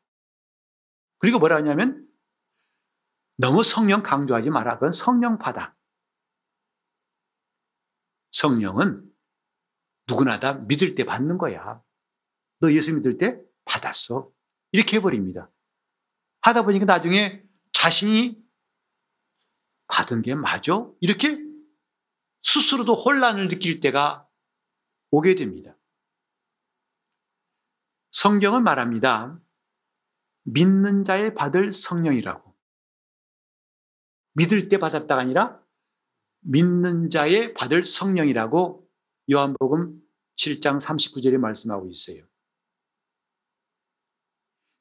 그리고 1.20 1.39
뭐라 1.39 1.58
하냐면 1.58 2.08
너무 3.38 3.63
성령 3.63 4.01
강조하지 4.01 4.50
마라. 4.50 4.75
그건 4.75 4.92
성령 4.92 5.38
받아. 5.38 5.75
성령은 8.32 9.04
누구나 10.07 10.39
다 10.39 10.53
믿을 10.53 10.95
때 10.95 11.03
받는 11.03 11.38
거야. 11.38 11.81
너 12.59 12.71
예수 12.71 12.95
믿을 12.95 13.17
때 13.17 13.39
받았어. 13.65 14.31
이렇게 14.71 14.97
해버립니다. 14.97 15.51
하다 16.41 16.63
보니까 16.63 16.85
나중에 16.85 17.43
자신이 17.71 18.43
받은 19.88 20.21
게 20.21 20.35
맞아? 20.35 20.88
이렇게 21.00 21.43
스스로도 22.41 22.93
혼란을 22.93 23.47
느낄 23.47 23.79
때가 23.79 24.27
오게 25.12 25.35
됩니다. 25.35 25.77
성경은 28.12 28.63
말합니다. 28.63 29.39
믿는 30.43 31.03
자의 31.03 31.33
받을 31.33 31.71
성령이라고. 31.71 32.55
믿을 34.33 34.69
때 34.69 34.77
받았다가 34.77 35.21
아니라 35.21 35.62
믿는 36.41 37.09
자의 37.09 37.53
받을 37.53 37.83
성령이라고 37.83 38.88
요한복음 39.31 39.95
7장 40.36 40.80
39절에 40.80 41.38
말씀하고 41.38 41.89
있어요. 41.89 42.25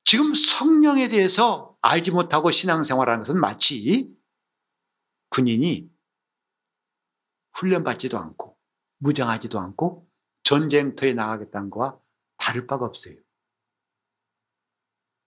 지금 0.05 0.35
성령에 0.35 1.09
대해서 1.09 1.77
알지 1.81 2.11
못하고 2.11 2.51
신앙생활하는 2.51 3.21
것은 3.21 3.41
마치 3.41 4.15
군인이 5.31 5.91
훈련받지도 7.55 8.19
않고 8.19 8.57
무장하지도 8.99 9.59
않고 9.59 10.09
전쟁터에 10.43 11.15
나가겠다는 11.15 11.71
거와 11.71 11.99
다를 12.37 12.67
바가 12.67 12.85
없어요. 12.85 13.17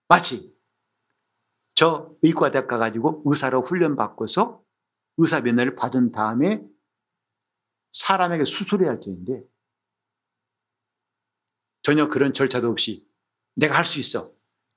마치 0.08 0.58
저 1.74 2.16
의과대학 2.22 2.66
가가지고 2.66 3.22
의사로 3.26 3.62
훈련받고서 3.62 4.62
의사 5.18 5.40
면허를 5.40 5.74
받은 5.74 6.12
다음에 6.12 6.64
사람에게 7.92 8.44
수술해야 8.44 8.90
할 8.90 9.00
때인데 9.00 9.42
전혀 11.82 12.08
그런 12.08 12.32
절차도 12.32 12.68
없이 12.68 13.06
내가 13.54 13.76
할 13.76 13.84
수 13.84 13.98
있어. 14.00 14.32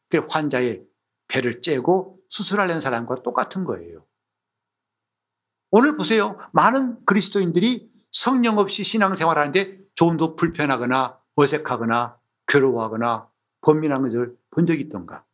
그 0.10 0.25
환자의 0.30 0.86
배를 1.28 1.62
째고 1.62 2.19
수술하려는 2.30 2.82
사람과 2.82 3.23
똑같은 3.23 3.63
거예요. 3.63 4.06
오늘 5.71 5.95
보세요. 5.95 6.38
많은 6.54 7.06
그리스도인들이 7.06 7.91
성령 8.12 8.58
없이 8.58 8.84
신앙생활 8.84 9.38
하는데 9.38 9.80
조금도 9.95 10.36
불편하거나 10.36 11.19
어색하거나 11.36 12.19
괴로워하거나 12.47 13.30
번민한 13.62 14.02
것을 14.02 14.36
본 14.49 14.65
적이 14.65 14.82
있던가. 14.84 15.25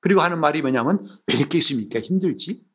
그리고 0.00 0.20
하는 0.20 0.38
말이 0.38 0.60
뭐냐면 0.62 1.04
왜 1.26 1.36
이렇게 1.36 1.58
있습니까? 1.58 1.98
힘들지? 1.98 2.66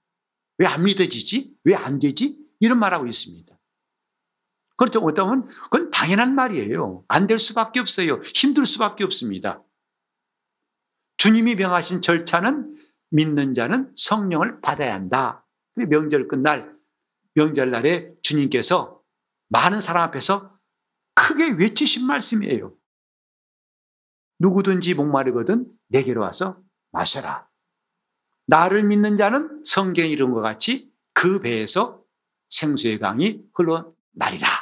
왜 0.58 0.65
안 0.67 0.84
믿어지지? 0.84 1.56
왜 1.63 1.76
안 1.76 2.00
되지? 2.00 2.45
이런 2.60 2.80
말하고 2.80 3.08
있습니다. 3.08 3.58
그렇죠. 4.80 5.02
어쩌면 5.02 5.46
그건 5.63 5.92
당연한 5.92 6.36
말이에요. 6.36 7.04
안 7.10 7.28
될 7.28 7.38
수밖에 7.38 7.82
없어요. 7.82 8.15
힘들 8.34 8.65
수밖에 8.65 9.04
없습니다. 9.04 9.62
주님이 11.18 11.56
명하신 11.56 12.02
절차는 12.02 12.78
믿는 13.12 13.54
자는 13.54 13.92
성령을 13.98 14.62
받아야 14.62 14.94
한다. 14.94 15.46
명절 15.76 16.30
끝날 16.30 16.74
명절날에 17.36 18.13
주님께서 18.22 19.02
많은 19.50 19.82
사람 19.82 20.04
앞에서 20.04 20.58
크게 21.13 21.56
외치신 21.60 22.08
말씀이에요. 22.08 22.74
누구든지 24.39 24.94
목마르거든 24.94 25.70
내게로 25.89 26.22
와서 26.22 26.63
마셔라. 26.92 27.50
나를 28.48 28.84
믿는 28.84 29.18
자는 29.18 29.62
성경에 29.65 30.08
이룬 30.08 30.32
것 30.32 30.39
같이 30.39 30.94
그 31.13 31.42
배에서 31.42 32.02
생수의 32.48 33.00
강이 33.00 33.42
흘러나리라. 33.54 34.59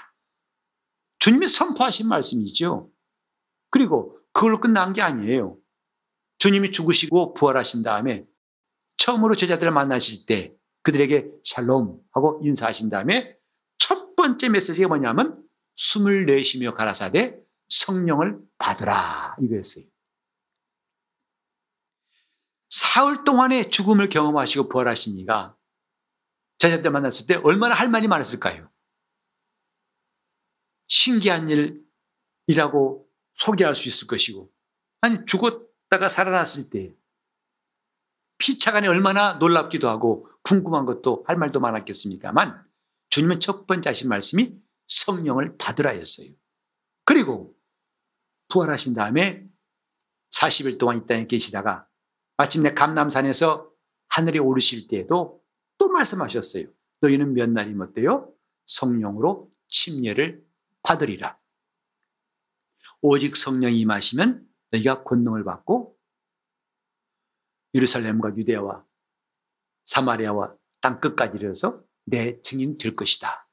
주님이 1.27 1.49
선포하신 1.49 2.07
말씀이죠. 2.07 2.89
그리고 3.69 4.17
그걸로 4.31 4.61
끝난 4.61 4.93
게 4.93 5.01
아니에요. 5.01 5.57
주님이 6.37 6.71
죽으시고 6.71 7.33
부활하신 7.33 7.83
다음에 7.83 8.25
처음으로 8.95 9.35
제자들을 9.35 9.73
만나실 9.73 10.25
때 10.25 10.53
그들에게 10.83 11.29
샬롬 11.43 11.99
하고 12.13 12.39
인사하신 12.45 12.89
다음에 12.89 13.35
첫 13.77 14.15
번째 14.15 14.47
메시지가 14.47 14.87
뭐냐면 14.87 15.43
숨을 15.75 16.27
내쉬며 16.27 16.73
가라사대 16.73 17.37
성령을 17.67 18.39
받으라 18.57 19.35
이거였어요. 19.41 19.83
사흘 22.69 23.25
동안의 23.25 23.69
죽음을 23.69 24.07
경험하시고 24.07 24.69
부활하신 24.69 25.17
이가 25.17 25.57
제자들 26.59 26.89
만났을 26.89 27.27
때 27.27 27.35
얼마나 27.43 27.75
할 27.75 27.89
말이 27.89 28.07
많았을까요? 28.07 28.71
신기한 30.87 31.49
일이라고 32.47 33.07
소개할 33.33 33.75
수 33.75 33.87
있을 33.87 34.07
것이고 34.07 34.51
아니 35.01 35.25
죽었다가 35.25 36.09
살아났을 36.09 36.69
때 36.69 36.95
피차간에 38.39 38.87
얼마나 38.87 39.33
놀랍기도 39.33 39.89
하고 39.89 40.29
궁금한 40.43 40.85
것도 40.85 41.23
할 41.27 41.37
말도 41.37 41.59
많았겠습니까만 41.59 42.65
주님은 43.09 43.39
첫 43.39 43.67
번째 43.67 43.89
하신 43.89 44.09
말씀이 44.09 44.61
성령을 44.87 45.57
받으라 45.57 45.91
했어요. 45.91 46.29
그리고 47.03 47.55
부활하신 48.49 48.93
다음에 48.93 49.45
40일 50.31 50.79
동안 50.79 50.97
이 50.97 51.05
땅에 51.05 51.27
계시다가 51.27 51.87
마침내 52.37 52.73
감남산에서 52.73 53.71
하늘에 54.09 54.39
오르실 54.39 54.87
때에도 54.87 55.41
또 55.77 55.89
말씀하셨어요. 55.89 56.65
너희는 57.01 57.33
몇 57.33 57.49
날이 57.49 57.75
어때요? 57.79 58.33
성령으로 58.65 59.51
침례를 59.67 60.46
받으리라. 60.87 61.37
오직 63.01 63.35
성령이 63.35 63.77
임하시면 63.81 64.47
너희가 64.71 65.03
권능을 65.03 65.43
받고 65.43 65.97
예루살렘과 67.73 68.29
유대와 68.37 68.85
사마리아와 69.85 70.55
땅 70.79 71.01
끝까지 71.01 71.37
이르러서 71.37 71.85
내 72.05 72.39
증인 72.41 72.77
될 72.77 72.95
것이다. 72.95 73.49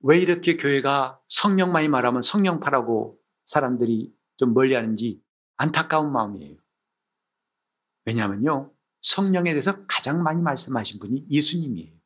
왜 0.00 0.18
이렇게 0.18 0.56
교회가 0.56 1.20
성령만이 1.28 1.88
말하면 1.88 2.22
성령파라고 2.22 3.20
사람들이 3.44 4.16
좀 4.36 4.54
멀리 4.54 4.74
하는지 4.74 5.22
안타까운 5.56 6.12
마음이에요. 6.12 6.56
왜냐하면요. 8.06 8.74
성령에 9.02 9.50
대해서 9.50 9.84
가장 9.86 10.22
많이 10.22 10.40
말씀하신 10.40 10.98
분이 11.00 11.26
예수님이에요. 11.30 11.97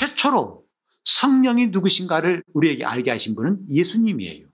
최초로 0.00 0.66
성령이 1.04 1.66
누구신가를 1.66 2.42
우리에게 2.54 2.86
알게 2.86 3.10
하신 3.10 3.34
분은 3.34 3.66
예수님이에요. 3.70 4.48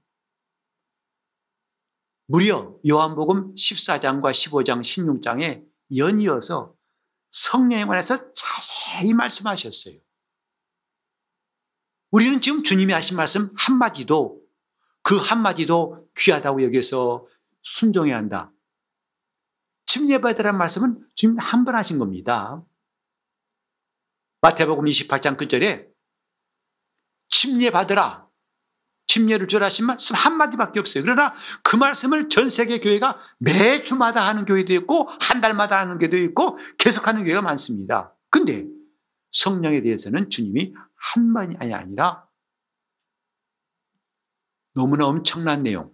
무려 2.26 2.76
요한복음 2.84 3.54
14장과 3.54 4.32
15장, 4.32 4.80
16장에 4.80 5.64
연이어서 5.96 6.74
성령에 7.30 7.84
관해서 7.84 8.32
자세히 8.32 9.14
말씀하셨어요. 9.14 9.94
우리는 12.10 12.40
지금 12.40 12.64
주님이 12.64 12.92
하신 12.92 13.16
말씀 13.16 13.48
한마디도 13.56 14.42
그 15.02 15.16
한마디도 15.16 16.08
귀하다고 16.16 16.64
여겨서 16.64 17.24
순종해야 17.62 18.16
한다. 18.16 18.52
침례받으라는 19.86 20.58
말씀은 20.58 21.06
주님 21.14 21.38
한 21.38 21.64
번 21.64 21.76
하신 21.76 21.98
겁니다. 21.98 22.64
마태복음 24.46 24.84
28장 24.84 25.36
끝절에 25.36 25.88
침례 27.28 27.70
받으라. 27.70 28.26
침례를 29.08 29.48
주라 29.48 29.66
하신 29.66 29.86
말씀 29.86 30.14
한마디밖에 30.14 30.78
없어요. 30.78 31.02
그러나 31.02 31.34
그 31.64 31.74
말씀을 31.74 32.28
전 32.28 32.50
세계 32.50 32.78
교회가 32.78 33.18
매주마다 33.38 34.26
하는 34.26 34.44
교회도 34.44 34.72
있고 34.74 35.08
한 35.20 35.40
달마다 35.40 35.78
하는 35.78 35.98
교회도 35.98 36.16
있고 36.18 36.58
계속하는 36.78 37.24
교회가 37.24 37.42
많습니다. 37.42 38.16
근데 38.30 38.66
성령에 39.32 39.80
대해서는 39.82 40.28
주님이 40.30 40.74
한마디 40.94 41.56
아니라 41.56 42.28
너무나 44.74 45.06
엄청난 45.06 45.62
내용. 45.64 45.92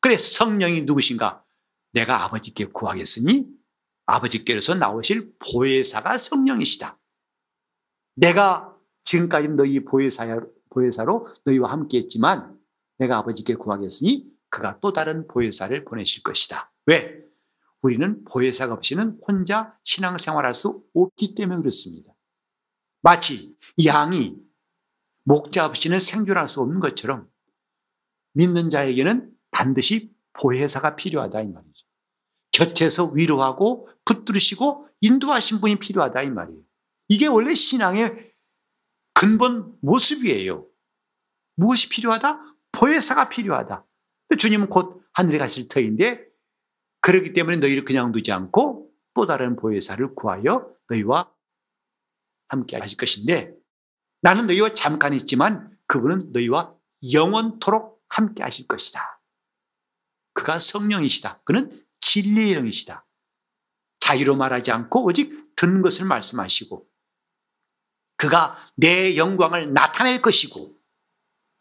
그래서 0.00 0.44
성령이 0.44 0.82
누구신가? 0.82 1.44
내가 1.92 2.24
아버지께 2.24 2.66
구하겠으니 2.66 3.57
아버지께로서 4.08 4.74
나오실 4.74 5.34
보혜사가 5.38 6.16
성령이시다. 6.16 6.98
내가 8.16 8.74
지금까지 9.04 9.50
너희 9.50 9.84
보혜사야, 9.84 10.40
보혜사로 10.70 11.26
너희와 11.44 11.70
함께 11.70 11.98
했지만 11.98 12.58
내가 12.96 13.18
아버지께 13.18 13.54
구하겠으니 13.54 14.26
그가 14.48 14.80
또 14.80 14.92
다른 14.92 15.28
보혜사를 15.28 15.84
보내실 15.84 16.22
것이다. 16.22 16.72
왜? 16.86 17.22
우리는 17.82 18.24
보혜사가 18.24 18.72
없이는 18.74 19.20
혼자 19.26 19.78
신앙생활할 19.84 20.54
수 20.54 20.84
없기 20.94 21.34
때문에 21.34 21.58
그렇습니다. 21.58 22.12
마치 23.02 23.56
양이 23.84 24.36
목자 25.24 25.66
없이는 25.66 26.00
생존할 26.00 26.48
수 26.48 26.60
없는 26.60 26.80
것처럼 26.80 27.28
믿는 28.32 28.70
자에게는 28.70 29.30
반드시 29.50 30.12
보혜사가 30.32 30.96
필요하다 30.96 31.42
이 31.42 31.48
말이죠. 31.48 31.87
곁에서 32.52 33.12
위로하고 33.12 33.86
붙들으시고 34.04 34.88
인도하신 35.00 35.60
분이 35.60 35.76
필요하다 35.76 36.22
이 36.22 36.30
말이에요. 36.30 36.60
이게 37.08 37.26
원래 37.26 37.54
신앙의 37.54 38.32
근본 39.14 39.76
모습이에요. 39.80 40.66
무엇이 41.56 41.88
필요하다? 41.88 42.44
보혜사가 42.72 43.28
필요하다. 43.28 43.84
주님은 44.38 44.68
곧 44.68 45.02
하늘에 45.12 45.38
가실 45.38 45.68
터인데 45.68 46.26
그렇기 47.00 47.32
때문에 47.32 47.56
너희를 47.56 47.84
그냥 47.84 48.12
두지 48.12 48.30
않고 48.32 48.90
또 49.14 49.26
다른 49.26 49.56
보혜사를 49.56 50.14
구하여 50.14 50.70
너희와 50.88 51.28
함께 52.48 52.76
하실 52.76 52.96
것인데 52.96 53.54
나는 54.20 54.46
너희와 54.46 54.74
잠깐 54.74 55.14
있지만 55.14 55.68
그분은 55.86 56.32
너희와 56.32 56.74
영원토록 57.12 58.04
함께 58.08 58.42
하실 58.42 58.66
것이다. 58.66 59.20
그가 60.34 60.58
성령이시다. 60.58 61.42
그는 61.44 61.70
진리의 62.00 62.54
영이시다. 62.54 63.06
자유로 64.00 64.36
말하지 64.36 64.70
않고 64.70 65.04
오직 65.04 65.54
듣는 65.56 65.82
것을 65.82 66.06
말씀하시고 66.06 66.88
그가 68.16 68.56
내 68.76 69.16
영광을 69.16 69.72
나타낼 69.72 70.22
것이고 70.22 70.76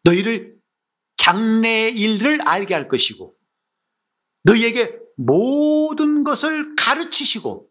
너희를 0.03 0.57
장래의 1.17 1.99
일을 1.99 2.41
알게 2.41 2.73
할 2.73 2.87
것이고 2.87 3.37
너희에게 4.43 4.99
모든 5.17 6.23
것을 6.23 6.75
가르치시고 6.75 7.67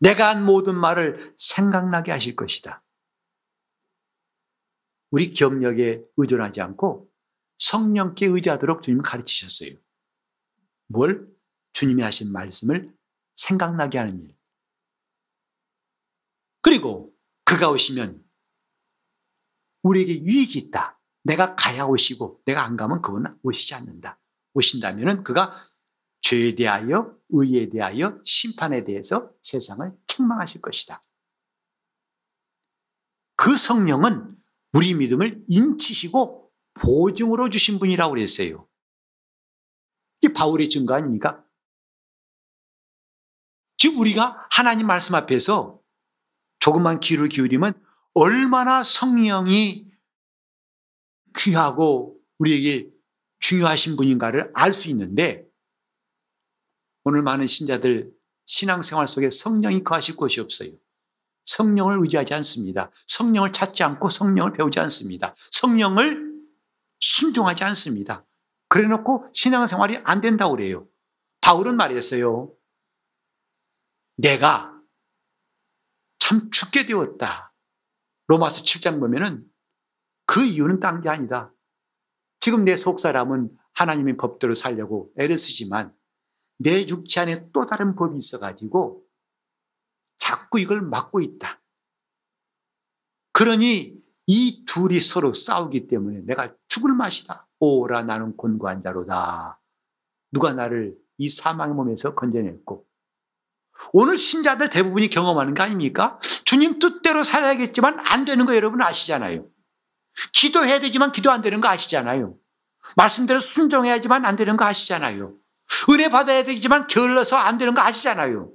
내가 0.00 0.30
한 0.30 0.44
모든 0.44 0.78
말을 0.78 1.34
생각나게 1.36 2.10
하실 2.10 2.36
것이다. 2.36 2.82
우리 5.10 5.30
기억력에 5.30 6.02
의존하지 6.16 6.60
않고 6.60 7.10
성령께 7.58 8.26
의지하도록 8.26 8.82
주님 8.82 9.02
가르치셨어요. 9.02 9.70
뭘? 10.88 11.33
주님이 11.74 12.02
하신 12.02 12.32
말씀을 12.32 12.96
생각나게 13.34 13.98
하는 13.98 14.22
일. 14.22 14.34
그리고 16.62 17.14
그가 17.44 17.70
오시면 17.70 18.24
우리에게 19.82 20.24
유익이 20.24 20.58
있다. 20.58 20.98
내가 21.24 21.54
가야 21.54 21.84
오시고 21.84 22.42
내가 22.46 22.64
안 22.64 22.76
가면 22.76 23.02
그분은 23.02 23.38
오시지 23.42 23.74
않는다. 23.74 24.18
오신다면 24.54 25.24
그가 25.24 25.52
죄에 26.22 26.54
대하여 26.54 27.18
의에 27.28 27.68
대하여 27.68 28.18
심판에 28.24 28.84
대해서 28.84 29.30
세상을 29.42 29.92
책망하실 30.06 30.62
것이다. 30.62 31.02
그 33.36 33.56
성령은 33.56 34.42
우리 34.72 34.94
믿음을 34.94 35.44
인치시고 35.48 36.50
보증으로 36.74 37.50
주신 37.50 37.78
분이라고 37.78 38.14
그랬어요. 38.14 38.66
이게 40.22 40.32
바울의 40.32 40.70
증거 40.70 40.94
아닙니까? 40.94 41.43
즉 43.84 43.98
우리가 43.98 44.46
하나님 44.50 44.86
말씀 44.86 45.14
앞에서 45.14 45.78
조금만 46.58 47.00
귀를 47.00 47.28
기울이면 47.28 47.74
얼마나 48.14 48.82
성령이 48.82 49.92
귀하고 51.36 52.18
우리에게 52.38 52.88
중요하신 53.40 53.96
분인가를 53.96 54.50
알 54.54 54.72
수 54.72 54.88
있는데 54.88 55.44
오늘 57.02 57.20
많은 57.20 57.46
신자들 57.46 58.10
신앙생활 58.46 59.06
속에 59.06 59.28
성령이 59.28 59.84
거하실 59.84 60.16
곳이 60.16 60.40
없어요. 60.40 60.70
성령을 61.44 61.98
의지하지 62.00 62.32
않습니다. 62.32 62.90
성령을 63.06 63.52
찾지 63.52 63.82
않고 63.82 64.08
성령을 64.08 64.54
배우지 64.54 64.80
않습니다. 64.80 65.34
성령을 65.50 66.32
순종하지 67.00 67.64
않습니다. 67.64 68.24
그래 68.70 68.88
놓고 68.88 69.26
신앙생활이 69.34 69.98
안 70.04 70.22
된다고 70.22 70.56
그래요. 70.56 70.88
바울은 71.42 71.76
말했어요. 71.76 72.50
내가 74.16 74.72
참 76.18 76.50
죽게 76.50 76.86
되었다. 76.86 77.52
로마서 78.28 78.62
7장 78.64 79.00
보면은 79.00 79.44
그 80.26 80.42
이유는 80.44 80.80
딴 80.80 81.00
게 81.00 81.08
아니다. 81.08 81.52
지금 82.40 82.64
내 82.64 82.76
속 82.76 82.98
사람은 83.00 83.56
하나님의 83.74 84.16
법대로 84.16 84.54
살려고 84.54 85.12
애를 85.18 85.36
쓰지만 85.36 85.94
내 86.58 86.86
육체 86.88 87.20
안에 87.20 87.50
또 87.52 87.66
다른 87.66 87.94
법이 87.94 88.16
있어가지고 88.16 89.04
자꾸 90.16 90.60
이걸 90.60 90.80
막고 90.82 91.20
있다. 91.20 91.60
그러니 93.32 94.00
이 94.26 94.64
둘이 94.64 95.00
서로 95.00 95.34
싸우기 95.34 95.88
때문에 95.88 96.20
내가 96.20 96.54
죽을 96.68 96.94
맛이다. 96.94 97.48
오라 97.58 98.04
나는 98.04 98.36
곤고한 98.36 98.80
자로다. 98.80 99.60
누가 100.30 100.52
나를 100.54 100.96
이 101.18 101.28
사망의 101.28 101.74
몸에서 101.74 102.14
건져냈고 102.14 102.73
오늘 103.92 104.16
신자들 104.16 104.70
대부분이 104.70 105.08
경험하는 105.08 105.54
거 105.54 105.62
아닙니까? 105.62 106.18
주님 106.44 106.78
뜻대로 106.78 107.22
살아야겠지만 107.22 108.00
안 108.00 108.24
되는 108.24 108.46
거 108.46 108.56
여러분 108.56 108.82
아시잖아요. 108.82 109.46
기도해야 110.32 110.80
되지만 110.80 111.12
기도 111.12 111.30
안 111.30 111.42
되는 111.42 111.60
거 111.60 111.68
아시잖아요. 111.68 112.36
말씀대로 112.96 113.40
순종해야지만 113.40 114.24
안 114.24 114.36
되는 114.36 114.56
거 114.56 114.64
아시잖아요. 114.64 115.36
은혜 115.90 116.08
받아야 116.08 116.44
되지만 116.44 116.86
게을러서 116.86 117.36
안 117.36 117.58
되는 117.58 117.74
거 117.74 117.80
아시잖아요. 117.80 118.52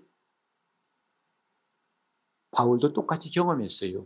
바울도 2.51 2.93
똑같이 2.93 3.31
경험했어요. 3.31 4.05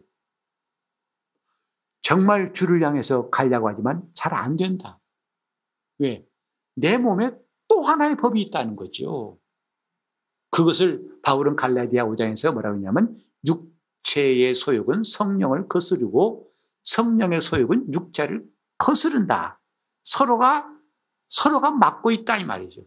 정말 2.01 2.51
주를 2.53 2.81
향해서 2.83 3.29
가려고 3.29 3.69
하지만 3.69 4.03
잘 4.13 4.33
안 4.33 4.57
된다. 4.57 4.99
왜? 5.99 6.25
내 6.75 6.97
몸에 6.97 7.31
또 7.67 7.81
하나의 7.81 8.17
법이 8.17 8.41
있다는 8.41 8.75
거죠. 8.75 9.39
그것을 10.53 11.19
바울은 11.23 11.55
갈라디아 11.55 12.05
5장에서 12.05 12.53
뭐라고 12.53 12.75
했냐면 12.75 13.17
육체의 13.47 14.53
소욕은 14.53 15.01
성령을 15.03 15.67
거스르고 15.67 16.47
성령의 16.83 17.41
소욕은 17.41 17.91
육체를 17.91 18.45
거스른다. 18.77 19.59
서로가 20.03 20.69
서로가 21.27 21.71
막고 21.71 22.11
있다 22.11 22.37
이 22.37 22.45
말이죠. 22.45 22.85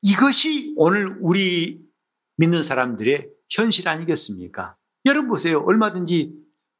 이것이 0.00 0.72
오늘 0.78 1.18
우리 1.20 1.86
믿는 2.36 2.62
사람들의 2.62 3.30
현실 3.50 3.88
아니겠습니까? 3.88 4.74
여러분 5.04 5.28
보세요. 5.28 5.60
얼마든지 5.60 6.34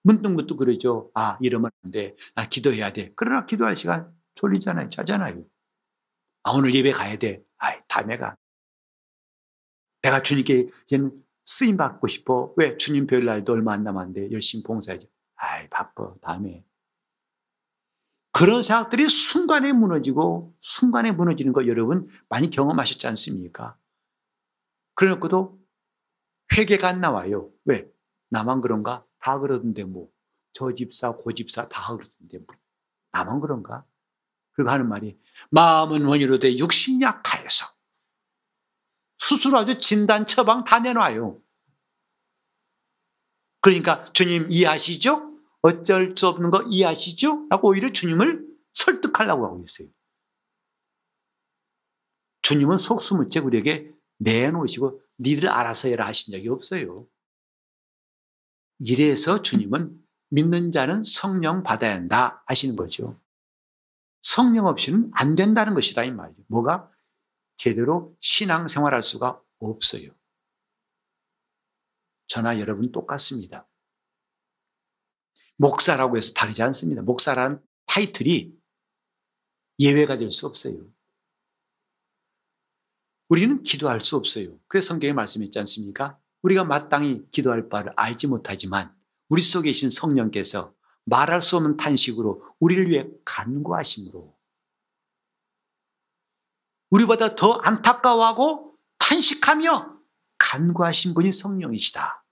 문득문득 0.05 0.57
그러죠. 0.57 1.11
아, 1.13 1.37
이러면 1.43 1.71
안 1.85 1.91
돼. 1.91 2.17
아, 2.37 2.49
기도해야 2.49 2.95
돼. 2.95 3.13
그러나 3.17 3.45
기도할 3.45 3.77
시간 3.77 4.11
졸리잖아요. 4.35 4.89
자잖아요. 4.89 5.45
아, 6.43 6.53
오늘 6.53 6.75
예배 6.75 6.93
가야 6.93 7.17
돼. 7.19 7.43
아이, 7.59 7.79
다음에 7.89 8.17
가. 8.17 8.37
내가 10.03 10.23
주님께 10.23 10.67
이제는 10.85 11.23
쓰임 11.45 11.77
받고 11.77 12.07
싶어. 12.07 12.55
왜? 12.57 12.77
주님 12.79 13.07
별 13.07 13.25
날도 13.25 13.53
얼마 13.53 13.73
안 13.75 13.85
남았는데 13.85 14.33
열심히 14.33 14.63
봉사해야지. 14.65 15.11
아이, 15.37 15.69
바빠. 15.69 16.15
다음에. 16.23 16.65
그런 18.33 18.63
생각들이 18.63 19.09
순간에 19.09 19.73
무너지고 19.73 20.55
순간에 20.61 21.13
무너지는 21.13 21.53
거 21.53 21.67
여러분 21.67 22.07
많이 22.29 22.49
경험하셨지 22.49 23.07
않습니까? 23.09 23.77
그래놓고도 24.95 25.61
회개가 26.57 26.89
안 26.89 27.01
나와요. 27.01 27.51
왜? 27.65 27.91
나만 28.31 28.61
그런가? 28.61 29.05
다 29.19 29.39
그러던데 29.39 29.85
뭐. 29.85 30.11
저 30.53 30.73
집사, 30.73 31.13
고 31.13 31.33
집사 31.33 31.69
다 31.69 31.95
그러던데 31.97 32.39
뭐. 32.39 32.57
나만 33.13 33.41
그런가? 33.41 33.85
그리고 34.61 34.71
하는 34.71 34.89
말이 34.91 35.19
마음은 35.51 36.05
원이로되 36.05 36.59
육신 36.59 37.01
약하여서 37.01 37.67
수술하죠. 39.17 39.79
진단, 39.79 40.27
처방 40.27 40.65
다 40.65 40.81
내놔요. 40.81 41.41
그러니까 43.63 44.05
주님 44.13 44.47
이해하시죠? 44.51 45.39
어쩔 45.63 46.15
수 46.17 46.29
없는 46.29 46.51
거 46.51 46.63
이해하시죠? 46.69 47.49
라고 47.49 47.69
오히려 47.69 47.91
주님을 47.91 48.47
설득하려고 48.75 49.47
하고 49.47 49.63
있어요. 49.63 49.89
주님은 52.43 52.77
속수무책 52.77 53.47
우리에게 53.47 53.93
내놓으시고 54.19 55.01
니들 55.21 55.49
알아서 55.49 55.89
해라 55.89 56.07
하신 56.07 56.33
적이 56.33 56.49
없어요. 56.49 57.07
이래서 58.79 59.41
주님은 59.41 60.03
믿는 60.31 60.71
자는 60.71 61.03
성령 61.05 61.63
받아야 61.63 61.95
한다 61.95 62.43
하시는 62.47 62.77
거죠. 62.77 63.19
성령 64.23 64.67
없이는 64.67 65.11
안 65.15 65.35
된다는 65.35 65.75
것이다 65.75 66.05
이 66.05 66.11
말이에요. 66.13 66.45
뭐가? 66.49 66.91
제대로 67.57 68.17
신앙 68.21 68.69
생활할 68.69 69.03
수가 69.03 69.43
없어요. 69.59 70.11
저나 72.27 72.59
여러분 72.61 72.93
똑같습니다. 72.93 73.69
목사라고 75.57 76.17
해서 76.17 76.33
다르지 76.33 76.63
않습니다. 76.63 77.03
목사라는 77.03 77.61
타이틀이 77.87 78.55
예외가 79.81 80.17
될 80.17 80.31
수 80.31 80.47
없어요. 80.47 80.91
우리는 83.29 83.63
기도할 83.63 84.01
수 84.01 84.17
없어요. 84.17 84.59
그래서 84.67 84.89
성경에 84.89 85.13
말씀했지 85.13 85.59
않습니까? 85.61 86.19
우리가 86.43 86.65
마땅히 86.65 87.25
기도할 87.31 87.69
바를 87.69 87.93
알지 87.97 88.27
못하지만 88.27 88.95
우리 89.29 89.43
속에 89.43 89.69
계신 89.69 89.91
성령께서 89.91 90.75
말할 91.05 91.41
수 91.41 91.57
없는 91.57 91.77
탄식으로 91.77 92.43
우리를 92.61 92.89
위해 92.89 93.09
간구하심으로 93.25 94.37
우리보다 96.91 97.35
더 97.37 97.55
안타까워하고 97.55 98.77
탄식하며 98.99 99.99
간구하신 100.39 101.15
분이 101.15 101.33
성령이시다. 101.33 102.25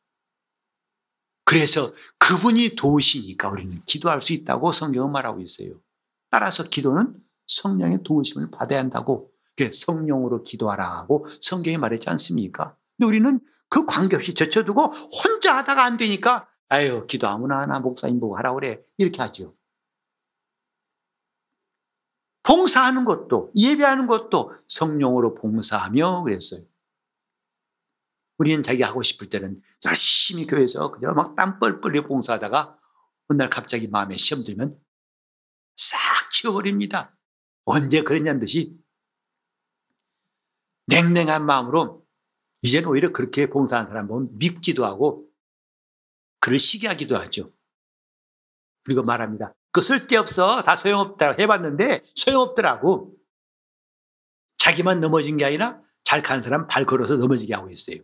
그래서 1.44 1.90
그분이 2.18 2.76
도우시니까 2.76 3.48
우리는 3.48 3.72
기도할 3.86 4.20
수 4.20 4.32
있다고 4.32 4.72
성경은 4.72 5.12
말하고 5.12 5.40
있어요. 5.40 5.80
따라서 6.30 6.64
기도는 6.64 7.14
성령의 7.46 8.02
도우심을 8.02 8.50
받아야 8.50 8.80
한다고 8.80 9.32
성령으로 9.72 10.42
기도하라고 10.42 11.26
성경이 11.40 11.78
말했지 11.78 12.10
않습니까? 12.10 12.76
근데 12.96 13.08
우리는 13.08 13.40
그 13.68 13.86
관계없이 13.86 14.34
젖혀두고 14.34 14.82
혼자 14.82 15.56
하다가 15.56 15.84
안 15.84 15.96
되니까 15.96 16.46
아유 16.68 17.06
기도 17.06 17.28
아무나 17.28 17.60
하나 17.60 17.80
목사님 17.80 18.20
보고 18.20 18.36
하라 18.36 18.54
그래 18.54 18.82
이렇게 18.98 19.22
하죠. 19.22 19.54
봉사하는 22.42 23.04
것도 23.04 23.52
예배하는 23.56 24.06
것도 24.06 24.50
성령으로 24.68 25.34
봉사하며 25.34 26.22
그랬어요. 26.22 26.64
우리는 28.38 28.62
자기가 28.62 28.88
하고 28.88 29.02
싶을 29.02 29.28
때는 29.28 29.60
열심히 29.84 30.46
교회에서 30.46 30.90
그냥 30.92 31.14
막 31.14 31.36
땀 31.36 31.58
뻘뻘 31.58 31.92
봉사하다가 32.06 32.78
어느 33.28 33.38
날 33.38 33.50
갑자기 33.50 33.88
마음에 33.88 34.16
시험 34.16 34.44
들면 34.44 34.80
싹 35.76 35.98
치워버립니다. 36.30 37.16
언제 37.64 38.02
그랬냐는 38.02 38.40
듯이 38.40 38.78
냉랭한 40.86 41.44
마음으로 41.44 42.06
이제는 42.62 42.88
오히려 42.88 43.12
그렇게 43.12 43.50
봉사하는 43.50 43.88
사람 43.88 44.08
보면 44.08 44.38
밉기도 44.38 44.86
하고 44.86 45.27
그를 46.48 46.58
시기하기도 46.58 47.14
하죠. 47.18 47.52
그리고 48.82 49.02
말합니다. 49.02 49.54
그 49.70 49.82
쓸데없어. 49.82 50.62
다 50.62 50.76
소용없다. 50.76 51.32
해봤는데 51.38 52.02
소용없더라고. 52.14 53.14
자기만 54.56 55.00
넘어진 55.00 55.36
게 55.36 55.44
아니라 55.44 55.82
잘 56.04 56.22
간 56.22 56.42
사람 56.42 56.66
발 56.66 56.86
걸어서 56.86 57.16
넘어지게 57.16 57.52
하고 57.54 57.68
있어요. 57.68 57.98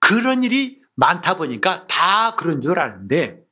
그런 0.00 0.42
일이 0.42 0.82
많다 0.96 1.36
보니까 1.36 1.86
다 1.86 2.34
그런 2.34 2.60
줄 2.60 2.80
아는데 2.80 3.44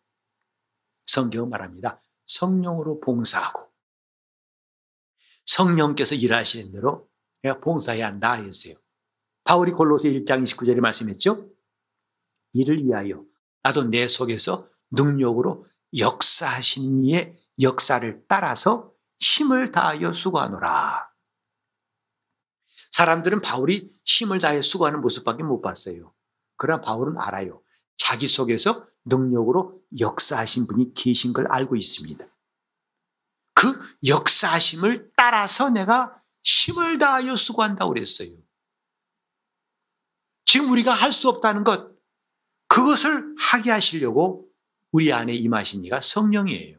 성경은 1.06 1.50
말합니다. 1.50 2.02
성령으로 2.26 2.98
봉사하고 2.98 3.72
성령께서 5.44 6.16
일하시는 6.16 6.72
대로 6.72 7.08
내가 7.42 7.60
봉사해야 7.60 8.08
한다 8.08 8.32
했어요. 8.32 8.74
바울이 9.44 9.70
골로새 9.70 10.10
1장 10.10 10.42
29절에 10.42 10.80
말씀했죠. 10.80 11.48
이를 12.52 12.84
위하여 12.84 13.24
나도 13.62 13.84
내 13.84 14.08
속에서 14.08 14.68
능력으로 14.90 15.66
역사하신 15.96 17.04
이의 17.04 17.38
역사를 17.60 18.24
따라서 18.28 18.92
힘을 19.20 19.72
다하여 19.72 20.12
수고하노라. 20.12 21.08
사람들은 22.90 23.42
바울이 23.42 23.90
힘을 24.04 24.38
다해 24.38 24.62
수고하는 24.62 25.00
모습밖에 25.00 25.42
못 25.42 25.60
봤어요. 25.60 26.14
그러나 26.56 26.80
바울은 26.82 27.18
알아요. 27.18 27.62
자기 27.96 28.28
속에서 28.28 28.86
능력으로 29.04 29.80
역사하신 30.00 30.66
분이 30.66 30.94
계신 30.94 31.32
걸 31.32 31.46
알고 31.50 31.76
있습니다. 31.76 32.24
그 33.54 33.80
역사하심을 34.06 35.12
따라서 35.16 35.68
내가 35.70 36.22
힘을 36.44 36.98
다하여 36.98 37.34
수고한다고 37.36 37.92
그랬어요. 37.92 38.30
지금 40.44 40.70
우리가 40.70 40.92
할 40.92 41.12
수 41.12 41.28
없다는 41.28 41.64
것, 41.64 41.97
그것을 42.68 43.34
하게 43.38 43.70
하시려고 43.70 44.48
우리 44.92 45.12
안에 45.12 45.34
임하신 45.34 45.84
이가 45.84 46.00
성령이에요. 46.00 46.78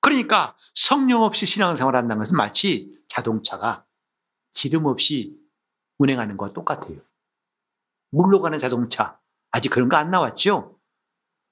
그러니까 0.00 0.56
성령 0.74 1.22
없이 1.22 1.46
신앙생활 1.46 1.94
한다는 1.94 2.18
것은 2.18 2.36
마치 2.36 2.92
자동차가 3.08 3.86
기름 4.52 4.86
없이 4.86 5.38
운행하는 5.98 6.36
것과 6.36 6.52
똑같아요. 6.52 7.00
물로 8.10 8.40
가는 8.40 8.58
자동차. 8.58 9.20
아직 9.50 9.68
그런 9.68 9.88
거 9.88 9.96
안 9.96 10.10
나왔죠? 10.10 10.80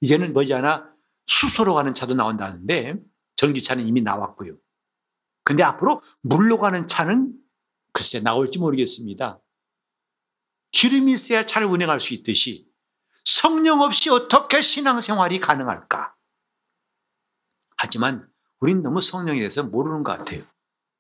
이제는 0.01 0.33
머지않아 0.33 0.91
수소로 1.27 1.75
가는 1.75 1.95
차도 1.95 2.15
나온다는데 2.15 2.97
전기차는 3.37 3.87
이미 3.87 4.03
나왔고요. 4.03 4.57
근데 5.45 5.63
앞으로 5.63 6.01
물로 6.23 6.59
가는 6.59 6.89
차는 6.89 7.35
글쎄 7.93 8.21
나올지 8.21 8.59
모르겠습니다. 8.59 9.41
기름이 10.73 11.13
있어야 11.13 11.45
차를 11.45 11.67
운행할 11.67 12.01
수 12.01 12.15
있듯이 12.15 12.70
성령 13.31 13.81
없이 13.81 14.11
어떻게 14.11 14.61
신앙생활이 14.61 15.39
가능할까? 15.39 16.17
하지만 17.77 18.29
우린 18.59 18.83
너무 18.83 19.01
성령에 19.01 19.39
대해서 19.39 19.63
모르는 19.63 20.03
것 20.03 20.19
같아요. 20.19 20.43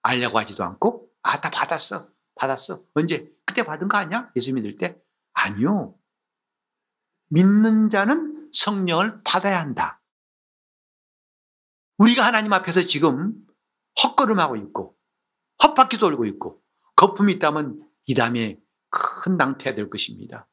알려고 0.02 0.38
하지도 0.38 0.62
않고, 0.62 1.10
아, 1.22 1.40
다 1.40 1.50
받았어. 1.50 1.96
받았어. 2.36 2.78
언제? 2.94 3.28
그때 3.44 3.64
받은 3.64 3.88
거 3.88 3.98
아니야? 3.98 4.30
예수 4.36 4.54
믿을 4.54 4.78
때? 4.78 4.96
아니요. 5.32 5.98
믿는 7.30 7.90
자는 7.90 8.48
성령을 8.52 9.18
받아야 9.26 9.58
한다. 9.58 10.00
우리가 11.98 12.24
하나님 12.24 12.52
앞에서 12.52 12.82
지금 12.82 13.44
헛걸음하고 14.04 14.54
있고, 14.54 14.96
헛바퀴 15.64 15.98
돌고 15.98 16.26
있고, 16.26 16.62
거품이 16.94 17.32
있다면 17.34 17.90
이 18.06 18.14
다음에 18.14 18.60
큰 18.88 19.36
낭패가 19.36 19.74
될 19.74 19.90
것입니다. 19.90 20.46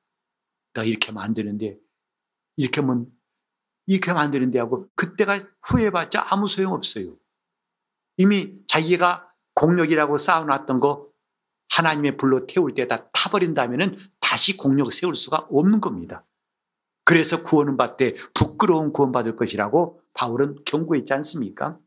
내가 0.78 0.84
이렇게 0.86 1.08
하면 1.08 1.24
안 1.24 1.34
되는데, 1.34 1.78
이렇게 2.56 2.82
하면, 2.82 3.08
이렇게 3.88 4.12
하면 4.12 4.24
안 4.24 4.32
되는데 4.32 4.60
하고, 4.60 4.88
그때가 4.96 5.40
후회해봤자 5.66 6.28
아무 6.30 6.48
소용 6.48 6.74
없어요. 6.74 7.18
이미 8.18 8.54
자기가 8.68 9.32
공력이라고 9.56 10.18
쌓아놨던 10.18 10.80
거 10.80 11.12
하나님의 11.70 12.18
불로 12.18 12.46
태울 12.46 12.74
때 12.74 12.88
다 12.88 13.10
타버린다면 13.12 13.98
다시 14.20 14.56
공력 14.56 14.92
세울 14.92 15.16
수가 15.16 15.48
없는 15.50 15.82
겁니다. 15.82 16.26
그래서 17.04 17.44
구원은 17.44 17.78
받되 17.78 18.14
부끄러운 18.34 18.92
구원받을 18.92 19.36
것이라고 19.36 20.02
바울은 20.14 20.64
경고했지 20.66 21.14
않습니까? 21.14 21.80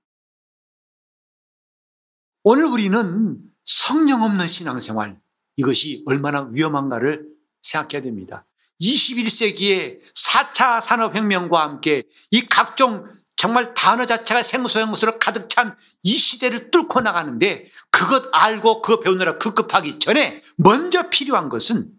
오늘 2.42 2.64
우리는 2.64 3.42
성령 3.64 4.22
없는 4.22 4.48
신앙생활, 4.48 5.20
이것이 5.56 6.04
얼마나 6.06 6.42
위험한가를 6.42 7.28
생각해야 7.62 8.02
됩니다. 8.02 8.46
21세기에 8.80 10.00
4차 10.14 10.80
산업혁명과 10.80 11.60
함께 11.60 12.04
이 12.30 12.46
각종 12.46 13.06
정말 13.36 13.74
단어 13.74 14.04
자체가 14.06 14.42
생소한 14.42 14.90
것으로 14.90 15.18
가득 15.18 15.48
찬 15.48 15.76
이 16.02 16.16
시대를 16.16 16.70
뚫고 16.70 17.00
나가는데 17.00 17.66
그것 17.90 18.28
알고 18.32 18.80
그거 18.82 19.00
배우느라 19.00 19.38
급급하기 19.38 19.98
전에 19.98 20.42
먼저 20.56 21.10
필요한 21.10 21.48
것은 21.48 21.92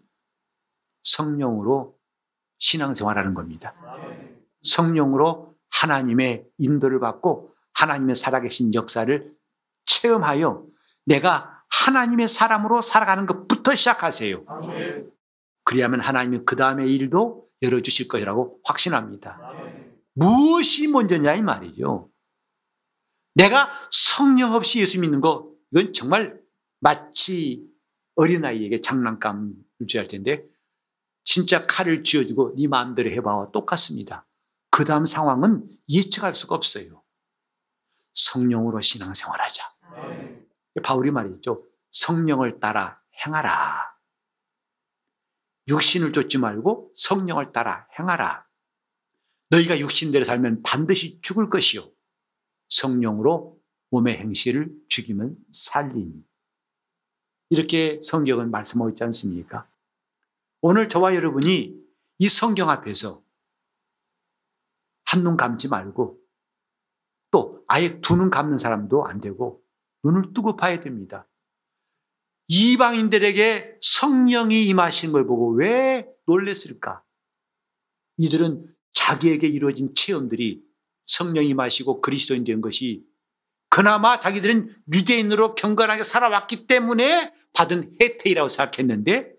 성령으로 1.04 1.96
신앙생활하는 2.58 3.34
겁니다. 3.34 3.74
성령으로 4.62 5.54
하나님의 5.70 6.44
인도를 6.58 7.00
받고 7.00 7.54
하나님의 7.74 8.16
살아계신 8.16 8.74
역사를 8.74 9.32
체험하여 9.86 10.66
내가 11.04 11.62
하나님의 11.70 12.28
사람으로 12.28 12.82
살아가는 12.82 13.26
것부터 13.26 13.74
시작하세요. 13.74 14.44
그리하면 15.64 16.00
하나님이 16.00 16.44
그 16.44 16.56
다음의 16.56 16.92
일도 16.92 17.48
열어주실 17.62 18.08
것이라고 18.08 18.60
확신합니다. 18.64 19.38
무엇이 20.14 20.88
먼저냐 20.88 21.34
이 21.34 21.42
말이죠. 21.42 22.10
내가 23.34 23.70
성령 23.90 24.54
없이 24.54 24.80
예수 24.80 25.00
믿는 25.00 25.20
거 25.20 25.50
이건 25.70 25.92
정말 25.92 26.40
마치 26.80 27.66
어린아이에게 28.16 28.82
장난감을 28.82 29.54
줘야 29.88 30.02
할 30.02 30.08
텐데 30.08 30.44
진짜 31.24 31.66
칼을 31.66 32.02
쥐어주고 32.02 32.56
네 32.56 32.68
마음대로 32.68 33.10
해봐와 33.10 33.52
똑같습니다. 33.52 34.26
그 34.70 34.84
다음 34.84 35.04
상황은 35.04 35.68
예측할 35.88 36.34
수가 36.34 36.56
없어요. 36.56 37.02
성령으로 38.14 38.80
신앙생활하자. 38.80 39.64
바울이 40.82 41.10
말했죠. 41.10 41.64
성령을 41.90 42.60
따라 42.60 43.00
행하라. 43.24 43.91
육신을 45.68 46.12
쫓지 46.12 46.38
말고 46.38 46.92
성령을 46.96 47.52
따라 47.52 47.86
행하라. 47.98 48.46
너희가 49.50 49.78
육신대로 49.78 50.24
살면 50.24 50.62
반드시 50.62 51.20
죽을 51.20 51.48
것이요. 51.48 51.82
성령으로 52.68 53.60
몸의 53.90 54.18
행실을 54.18 54.72
죽이면 54.88 55.36
살리니. 55.52 56.24
이렇게 57.50 58.00
성경은 58.02 58.50
말씀하고 58.50 58.90
있지 58.90 59.04
않습니까? 59.04 59.68
오늘 60.62 60.88
저와 60.88 61.14
여러분이 61.14 61.78
이 62.18 62.28
성경 62.28 62.70
앞에서 62.70 63.22
한눈 65.04 65.36
감지 65.36 65.68
말고 65.68 66.18
또 67.30 67.64
아예 67.66 68.00
두 68.00 68.16
눈 68.16 68.30
감는 68.30 68.56
사람도 68.58 69.04
안 69.06 69.20
되고 69.20 69.62
눈을 70.04 70.32
뜨고 70.32 70.56
봐야 70.56 70.80
됩니다. 70.80 71.26
이방인들에게 72.54 73.78
성령이 73.80 74.66
임하신 74.66 75.12
걸 75.12 75.26
보고 75.26 75.54
왜 75.54 76.06
놀랬을까? 76.26 77.02
이들은 78.18 78.66
자기에게 78.90 79.48
이루어진 79.48 79.94
체험들이 79.94 80.62
성령이 81.06 81.54
마시고 81.54 82.02
그리스도인 82.02 82.44
된 82.44 82.60
것이 82.60 83.06
그나마 83.70 84.18
자기들은 84.18 84.68
유대인으로 84.92 85.54
경건하게 85.54 86.04
살아왔기 86.04 86.66
때문에 86.66 87.32
받은 87.54 87.94
혜택이라고 87.98 88.48
생각했는데 88.48 89.32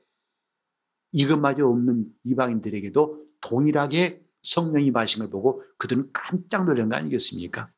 이것마저 1.12 1.68
없는 1.68 2.08
이방인들에게도 2.24 3.28
동일하게 3.42 4.24
성령이 4.42 4.90
마신 4.90 5.20
걸 5.20 5.30
보고 5.30 5.64
그들은 5.78 6.10
깜짝 6.14 6.66
놀란 6.66 6.90
거 6.90 6.96
아니겠습니까? 6.96 7.72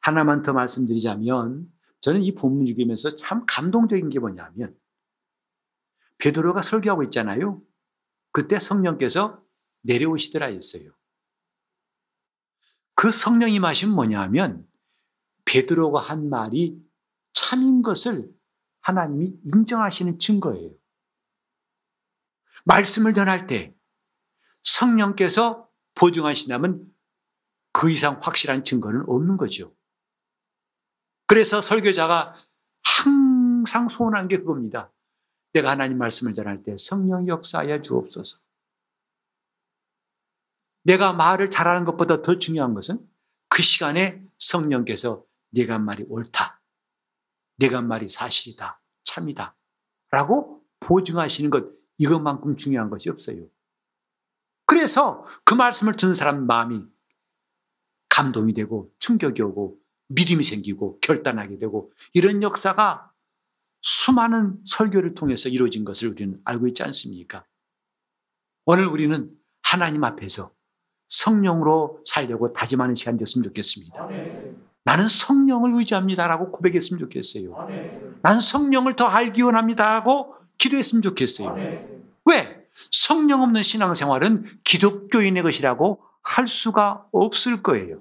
하나만 0.00 0.42
더 0.42 0.52
말씀드리자면 0.52 1.75
저는 2.00 2.22
이 2.22 2.34
본문 2.34 2.66
읽으면서 2.66 3.16
참 3.16 3.44
감동적인 3.46 4.08
게 4.10 4.18
뭐냐면 4.18 4.78
베드로가 6.18 6.62
설교하고 6.62 7.02
있잖아요. 7.04 7.62
그때 8.32 8.58
성령께서 8.58 9.42
내려오시더라 9.82 10.46
했어요. 10.46 10.92
그 12.94 13.12
성령이 13.12 13.60
마신 13.60 13.90
뭐냐면 13.90 14.66
베드로가 15.44 16.00
한 16.00 16.28
말이 16.28 16.82
참인 17.32 17.82
것을 17.82 18.34
하나님이 18.82 19.38
인정하시는 19.44 20.18
증거예요. 20.18 20.72
말씀을 22.64 23.14
전할 23.14 23.46
때 23.46 23.76
성령께서 24.62 25.68
보증하신다면 25.94 26.92
그 27.72 27.90
이상 27.90 28.18
확실한 28.20 28.64
증거는 28.64 29.04
없는 29.06 29.36
거죠. 29.36 29.75
그래서 31.26 31.60
설교자가 31.60 32.34
항상 32.82 33.88
소원한 33.88 34.28
게 34.28 34.38
그겁니다. 34.38 34.92
내가 35.52 35.70
하나님 35.70 35.98
말씀을 35.98 36.34
전할 36.34 36.62
때 36.62 36.74
성령 36.76 37.26
역사하여 37.26 37.82
주옵소서. 37.82 38.46
내가 40.84 41.12
말을 41.12 41.50
잘하는 41.50 41.84
것보다 41.84 42.22
더 42.22 42.38
중요한 42.38 42.74
것은 42.74 42.98
그 43.48 43.62
시간에 43.62 44.22
성령께서 44.38 45.24
한 45.68 45.84
말이 45.84 46.04
옳다. 46.08 46.62
한 47.72 47.88
말이 47.88 48.06
사실이다. 48.06 48.80
참이다. 49.04 49.56
라고 50.10 50.62
보증하시는 50.80 51.50
것, 51.50 51.64
이것만큼 51.98 52.56
중요한 52.56 52.90
것이 52.90 53.10
없어요. 53.10 53.48
그래서 54.66 55.24
그 55.44 55.54
말씀을 55.54 55.96
듣는 55.96 56.14
사람 56.14 56.46
마음이 56.46 56.84
감동이 58.08 58.52
되고 58.52 58.92
충격이 58.98 59.42
오고 59.42 59.80
믿음이 60.08 60.42
생기고 60.42 60.98
결단하게 61.00 61.58
되고 61.58 61.92
이런 62.12 62.42
역사가 62.42 63.10
수많은 63.82 64.58
설교를 64.64 65.14
통해서 65.14 65.48
이루어진 65.48 65.84
것을 65.84 66.08
우리는 66.08 66.40
알고 66.44 66.66
있지 66.68 66.82
않습니까? 66.82 67.44
오늘 68.64 68.86
우리는 68.86 69.30
하나님 69.62 70.04
앞에서 70.04 70.52
성령으로 71.08 72.00
살려고 72.04 72.52
다짐하는 72.52 72.94
시간 72.94 73.16
되었으면 73.16 73.44
좋겠습니다. 73.44 74.08
나는 74.84 75.08
성령을 75.08 75.74
의지합니다라고 75.74 76.52
고백했으면 76.52 77.00
좋겠어요. 77.00 77.68
나는 78.22 78.40
성령을 78.40 78.96
더 78.96 79.06
알기 79.06 79.42
원합니다라고 79.42 80.34
기도했으면 80.58 81.02
좋겠어요. 81.02 81.54
왜? 82.24 82.66
성령 82.90 83.42
없는 83.42 83.62
신앙생활은 83.62 84.60
기독교인의 84.64 85.42
것이라고 85.42 86.02
할 86.22 86.48
수가 86.48 87.06
없을 87.12 87.62
거예요. 87.62 88.00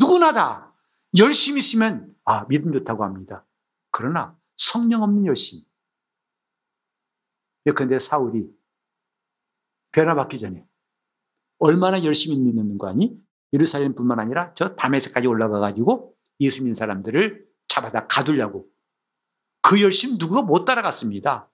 누구나 0.00 0.32
다 0.32 0.74
열심히 1.18 1.60
있으면 1.60 2.14
아 2.24 2.46
믿음 2.46 2.72
좋다고 2.72 3.04
합니다. 3.04 3.46
그러나 3.90 4.36
성령 4.56 5.02
없는 5.02 5.26
열심. 5.26 5.60
예컨대 7.66 7.98
사울이 7.98 8.50
변화받기 9.92 10.38
전에 10.38 10.66
얼마나 11.58 12.02
열심히 12.04 12.36
거 12.78 12.88
아니? 12.88 13.20
예루살렘뿐만 13.52 14.18
아니라 14.18 14.54
저 14.54 14.74
담에서까지 14.76 15.26
올라가 15.26 15.58
가지고 15.58 16.16
예수 16.40 16.62
믿는 16.62 16.74
사람들을 16.74 17.46
잡아다 17.68 18.06
가두려고 18.06 18.68
그 19.62 19.82
열심 19.82 20.16
누구가 20.18 20.42
못 20.42 20.64
따라갔습니다. 20.64 21.50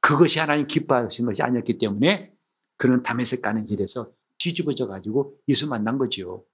그것이 0.00 0.38
하나님 0.38 0.66
기뻐하신 0.66 1.26
것이 1.26 1.42
아니었기 1.42 1.78
때문에 1.78 2.34
그는 2.76 3.02
담에색 3.02 3.42
가는 3.42 3.64
길에서 3.64 4.06
뒤집어져 4.38 4.86
가지고 4.86 5.38
예수 5.48 5.68
만난 5.68 5.98
거죠. 5.98 6.46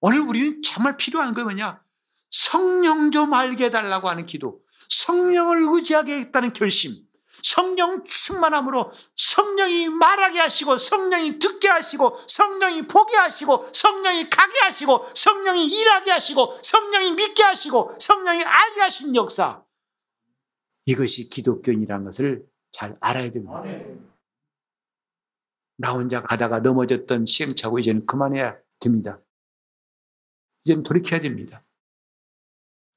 오늘 0.00 0.20
우리는 0.20 0.62
정말 0.62 0.96
필요한 0.96 1.32
거 1.34 1.42
뭐냐? 1.42 1.82
성령 2.30 3.10
좀 3.10 3.32
알게 3.34 3.66
해달라고 3.66 4.08
하는 4.08 4.26
기도. 4.26 4.60
성령을 4.88 5.62
의지하게 5.64 6.20
했다는 6.20 6.52
결심. 6.52 6.94
성령 7.42 8.02
충만함으로 8.04 8.90
성령이 9.16 9.88
말하게 9.88 10.40
하시고 10.40 10.76
성령이 10.76 11.38
듣게 11.38 11.68
하시고 11.68 12.16
성령이 12.26 12.86
보게 12.88 13.16
하시고 13.16 13.68
성령이 13.72 14.28
가게 14.28 14.58
하시고 14.60 15.04
성령이 15.14 15.66
일하게 15.66 16.10
하시고 16.10 16.52
성령이 16.62 17.12
믿게 17.12 17.42
하시고 17.42 17.90
성령이 17.98 18.42
알게 18.42 18.80
하신 18.80 19.14
역사. 19.14 19.64
이것이 20.86 21.28
기독교인이라는 21.30 22.04
것을 22.06 22.46
잘 22.72 22.96
알아야 23.00 23.30
됩니다. 23.30 23.62
나 25.76 25.92
혼자 25.92 26.22
가다가 26.22 26.58
넘어졌던 26.58 27.24
시행착오 27.24 27.78
이제는 27.78 28.06
그만해야 28.06 28.56
됩니다. 28.80 29.20
이제는 30.64 30.82
돌이켜야 30.82 31.20
됩니다. 31.20 31.64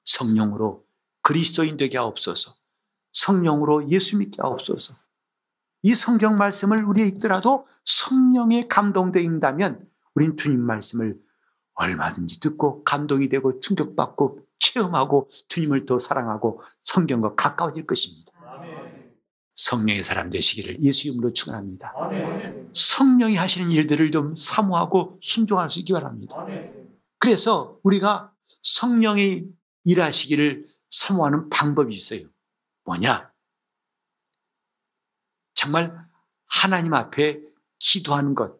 성령으로 0.06 0.86
그리스도인 1.22 1.78
되게 1.78 1.98
하옵소서. 1.98 2.54
성령으로 3.14 3.90
예수 3.90 4.18
믿게 4.18 4.42
하옵소서. 4.42 4.96
이 5.84 5.94
성경 5.94 6.38
말씀을 6.38 6.84
우리 6.86 7.08
읽더라도 7.08 7.66
성령에 7.86 8.68
감동되 8.68 9.22
읽다면 9.22 9.90
우린 10.14 10.38
주님 10.38 10.62
말씀을 10.62 11.20
얼마든지 11.74 12.40
듣고 12.40 12.84
감동이 12.84 13.30
되고 13.30 13.60
충격받고 13.60 14.46
체험하고 14.60 15.30
주님을 15.48 15.86
더 15.86 15.98
사랑하고 15.98 16.62
성경과 16.84 17.36
가까워질 17.36 17.88
것입니다. 17.88 18.32
성령의 19.56 20.04
사람 20.04 20.30
되시기를 20.30 20.82
예수 20.84 21.08
이름으로 21.08 21.34
축원합니다. 21.34 21.94
성령이 22.74 23.36
하시는 23.36 23.70
일들을 23.72 24.12
좀 24.12 24.36
사모하고 24.36 25.20
순종할 25.22 25.70
수 25.70 25.80
있기 25.80 25.94
바랍니다. 25.94 26.46
그래서 27.22 27.80
우리가 27.84 28.36
성령이 28.64 29.48
일하시기를 29.86 30.68
사모하는 30.90 31.50
방법이 31.50 31.94
있어요. 31.96 32.28
뭐냐? 32.84 33.32
정말 35.54 35.96
하나님 36.48 36.96
앞에 36.96 37.40
기도하는 37.78 38.34
것. 38.34 38.60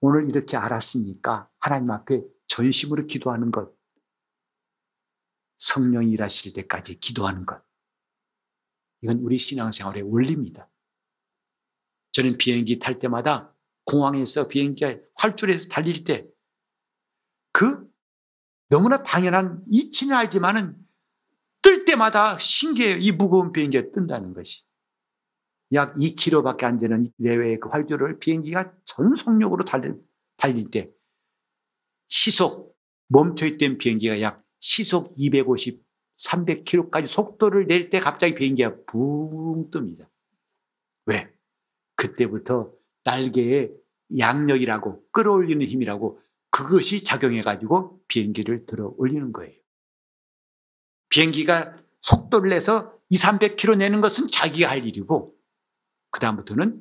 오늘 0.00 0.30
이렇게 0.30 0.56
알았으니까 0.56 1.50
하나님 1.58 1.90
앞에 1.90 2.22
전심으로 2.46 3.06
기도하는 3.06 3.50
것. 3.50 3.76
성령이 5.58 6.12
일하실 6.12 6.54
때까지 6.54 7.00
기도하는 7.00 7.44
것. 7.44 7.60
이건 9.02 9.18
우리 9.18 9.36
신앙생활의 9.36 10.04
원리입니다. 10.04 10.70
저는 12.12 12.38
비행기 12.38 12.78
탈 12.78 13.00
때마다 13.00 13.52
공항에서 13.84 14.46
비행기가 14.46 14.94
활주로에서 15.16 15.68
달릴 15.68 16.04
때 16.04 16.30
그 17.60 17.86
너무나 18.70 19.02
당연한 19.02 19.62
이치는 19.70 20.16
알지만은 20.16 20.74
뜰 21.60 21.84
때마다 21.84 22.38
신기해요. 22.38 22.96
이 22.96 23.12
무거운 23.12 23.52
비행기가 23.52 23.90
뜬다는 23.92 24.32
것이. 24.32 24.64
약 25.74 25.94
2km밖에 25.96 26.64
안 26.64 26.78
되는 26.78 27.04
내외의 27.18 27.60
그 27.60 27.68
활주로를 27.68 28.18
비행기가 28.18 28.72
전 28.86 29.14
속력으로 29.14 29.66
달릴, 29.66 30.00
달릴 30.38 30.70
때 30.70 30.90
시속 32.08 32.74
멈춰있던 33.08 33.76
비행기가 33.76 34.22
약 34.22 34.42
시속 34.58 35.14
250, 35.18 35.84
300km까지 36.16 37.06
속도를 37.06 37.66
낼 37.66 37.90
때 37.90 38.00
갑자기 38.00 38.34
비행기가 38.36 38.74
붕 38.86 39.70
뜹니다. 39.70 40.08
왜? 41.04 41.30
그때부터 41.94 42.72
날개에 43.04 43.70
양력이라고 44.16 45.10
끌어올리는 45.12 45.64
힘이라고 45.66 46.18
그것이 46.50 47.04
작용해가지고 47.04 48.02
비행기를 48.08 48.66
들어 48.66 48.92
올리는 48.96 49.32
거예요. 49.32 49.54
비행기가 51.08 51.76
속도를 52.00 52.50
내서 52.50 52.98
2, 53.08 53.16
300km 53.16 53.78
내는 53.78 54.00
것은 54.00 54.26
자기가 54.26 54.70
할 54.70 54.86
일이고, 54.86 55.34
그다음부터는 56.10 56.80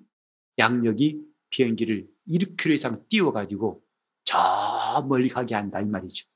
양력이 0.57 1.21
비행기를 1.49 2.07
1km 2.27 2.71
이상 2.71 3.03
띄워가지고 3.09 3.83
저 4.23 5.05
멀리 5.07 5.29
가게 5.29 5.55
한다, 5.55 5.81
이 5.81 5.85
말이죠. 5.85 6.27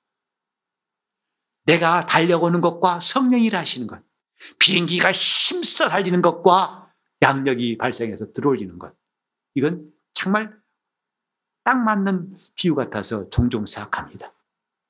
내가 1.65 2.05
달려오는 2.05 2.61
것과 2.61 2.99
성령이 2.99 3.45
일하시는 3.45 3.87
것, 3.87 4.03
비행기가 4.59 5.11
힘써 5.11 5.87
달리는 5.87 6.21
것과 6.21 6.91
양력이 7.21 7.77
발생해서 7.77 8.33
들어올리는 8.33 8.77
것. 8.77 8.95
이건 9.55 9.89
정말 10.13 10.57
딱 11.63 11.77
맞는 11.83 12.35
비유 12.55 12.75
같아서 12.75 13.29
종종 13.29 13.65
생각합니다. 13.65 14.33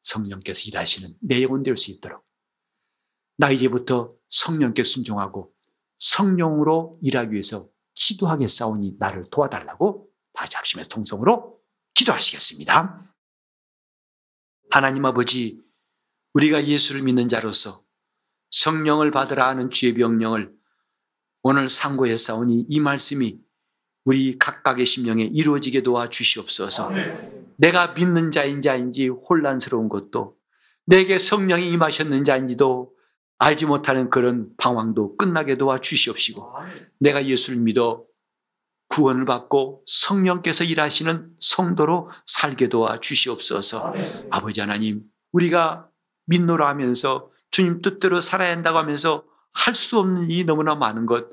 성령께서 0.03 0.61
일하시는 0.67 1.17
내 1.21 1.41
영혼 1.43 1.63
될 1.63 1.77
수 1.77 1.91
있도록. 1.91 2.25
나 3.37 3.49
이제부터 3.51 4.13
성령께 4.29 4.83
순종하고 4.83 5.53
성령으로 5.99 6.99
일하기 7.01 7.31
위해서 7.31 7.67
기도하겠사오니 7.95 8.97
나를 8.99 9.23
도와달라고 9.31 10.09
다시 10.33 10.55
합심해서 10.55 10.89
통성으로 10.89 11.59
기도하시겠습니다. 11.93 13.13
하나님 14.71 15.05
아버지, 15.05 15.61
우리가 16.33 16.65
예수를 16.65 17.03
믿는 17.03 17.27
자로서 17.27 17.83
성령을 18.49 19.11
받으라 19.11 19.47
하는 19.47 19.69
주의 19.69 19.93
명령을 19.93 20.55
오늘 21.43 21.69
상고해 21.69 22.17
싸우니 22.17 22.67
이 22.69 22.79
말씀이 22.79 23.42
우리 24.05 24.37
각각의 24.37 24.85
심령에 24.85 25.23
이루어지게 25.33 25.83
도와 25.83 26.09
주시옵소서. 26.09 26.91
내가 27.57 27.93
믿는 27.93 28.31
자인지 28.31 28.69
아닌지 28.69 29.07
혼란스러운 29.07 29.89
것도 29.89 30.35
내게 30.85 31.19
성령이 31.19 31.71
임하셨는지 31.71 32.31
아닌지도 32.31 32.91
알지 33.37 33.65
못하는 33.65 34.09
그런 34.09 34.49
방황도 34.57 35.17
끝나게 35.17 35.57
도와 35.57 35.79
주시옵시고 35.79 36.53
내가 36.99 37.25
예수를 37.25 37.59
믿어 37.61 38.03
구원을 38.89 39.25
받고 39.25 39.83
성령께서 39.87 40.63
일하시는 40.63 41.31
성도로 41.39 42.09
살게 42.25 42.69
도와 42.69 42.99
주시옵소서. 42.99 43.93
아버지 44.29 44.59
하나님, 44.59 45.03
우리가 45.31 45.87
믿노라 46.25 46.67
하면서 46.67 47.31
주님 47.51 47.81
뜻대로 47.81 48.21
살아야 48.21 48.51
한다고 48.51 48.77
하면서 48.77 49.23
할 49.53 49.75
수 49.75 49.99
없는 49.99 50.29
일이 50.29 50.43
너무나 50.43 50.75
많은 50.75 51.05
것. 51.05 51.27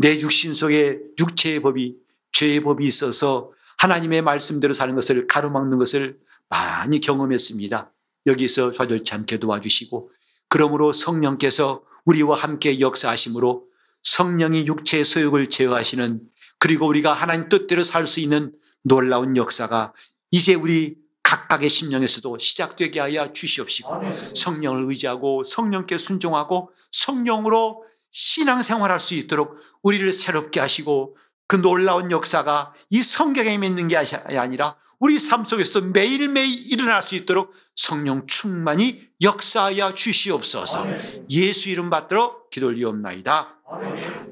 내 0.00 0.18
육신 0.18 0.54
속에 0.54 0.98
육체의 1.18 1.60
법이, 1.60 1.94
죄의 2.32 2.60
법이 2.60 2.86
있어서 2.86 3.52
하나님의 3.76 4.22
말씀대로 4.22 4.72
사는 4.72 4.94
것을 4.94 5.26
가로막는 5.26 5.76
것을 5.76 6.18
많이 6.48 7.00
경험했습니다. 7.00 7.92
여기서 8.26 8.72
좌절치 8.72 9.12
않게 9.12 9.36
도와주시고, 9.36 10.10
그러므로 10.48 10.94
성령께서 10.94 11.82
우리와 12.06 12.34
함께 12.34 12.80
역사하심으로 12.80 13.66
성령이 14.02 14.66
육체의 14.66 15.04
소욕을 15.04 15.50
제어하시는 15.50 16.22
그리고 16.58 16.86
우리가 16.86 17.12
하나님 17.12 17.50
뜻대로 17.50 17.84
살 17.84 18.06
수 18.06 18.20
있는 18.20 18.54
놀라운 18.82 19.36
역사가 19.36 19.92
이제 20.30 20.54
우리 20.54 20.96
각각의 21.22 21.68
심령에서도 21.68 22.38
시작되게 22.38 23.00
하여 23.00 23.30
주시옵시고 23.34 23.90
성령을 24.34 24.84
의지하고 24.88 25.44
성령께 25.44 25.98
순종하고 25.98 26.70
성령으로 26.90 27.84
신앙생활할 28.10 29.00
수 29.00 29.14
있도록 29.14 29.56
우리를 29.82 30.12
새롭게 30.12 30.60
하시고 30.60 31.16
그 31.46 31.56
놀라운 31.56 32.10
역사가 32.10 32.74
이 32.90 33.02
성경에 33.02 33.54
있는 33.54 33.88
게 33.88 33.96
아니라 33.96 34.76
우리 35.00 35.18
삶 35.18 35.44
속에서도 35.44 35.86
매일매일 35.88 36.70
일어날 36.70 37.02
수 37.02 37.16
있도록 37.16 37.52
성령 37.74 38.26
충만히 38.26 39.08
역사하여 39.22 39.94
주시옵소서 39.94 40.86
예수 41.30 41.70
이름 41.70 41.90
받들어 41.90 42.48
기도 42.50 42.68
올리옵나이다. 42.68 44.29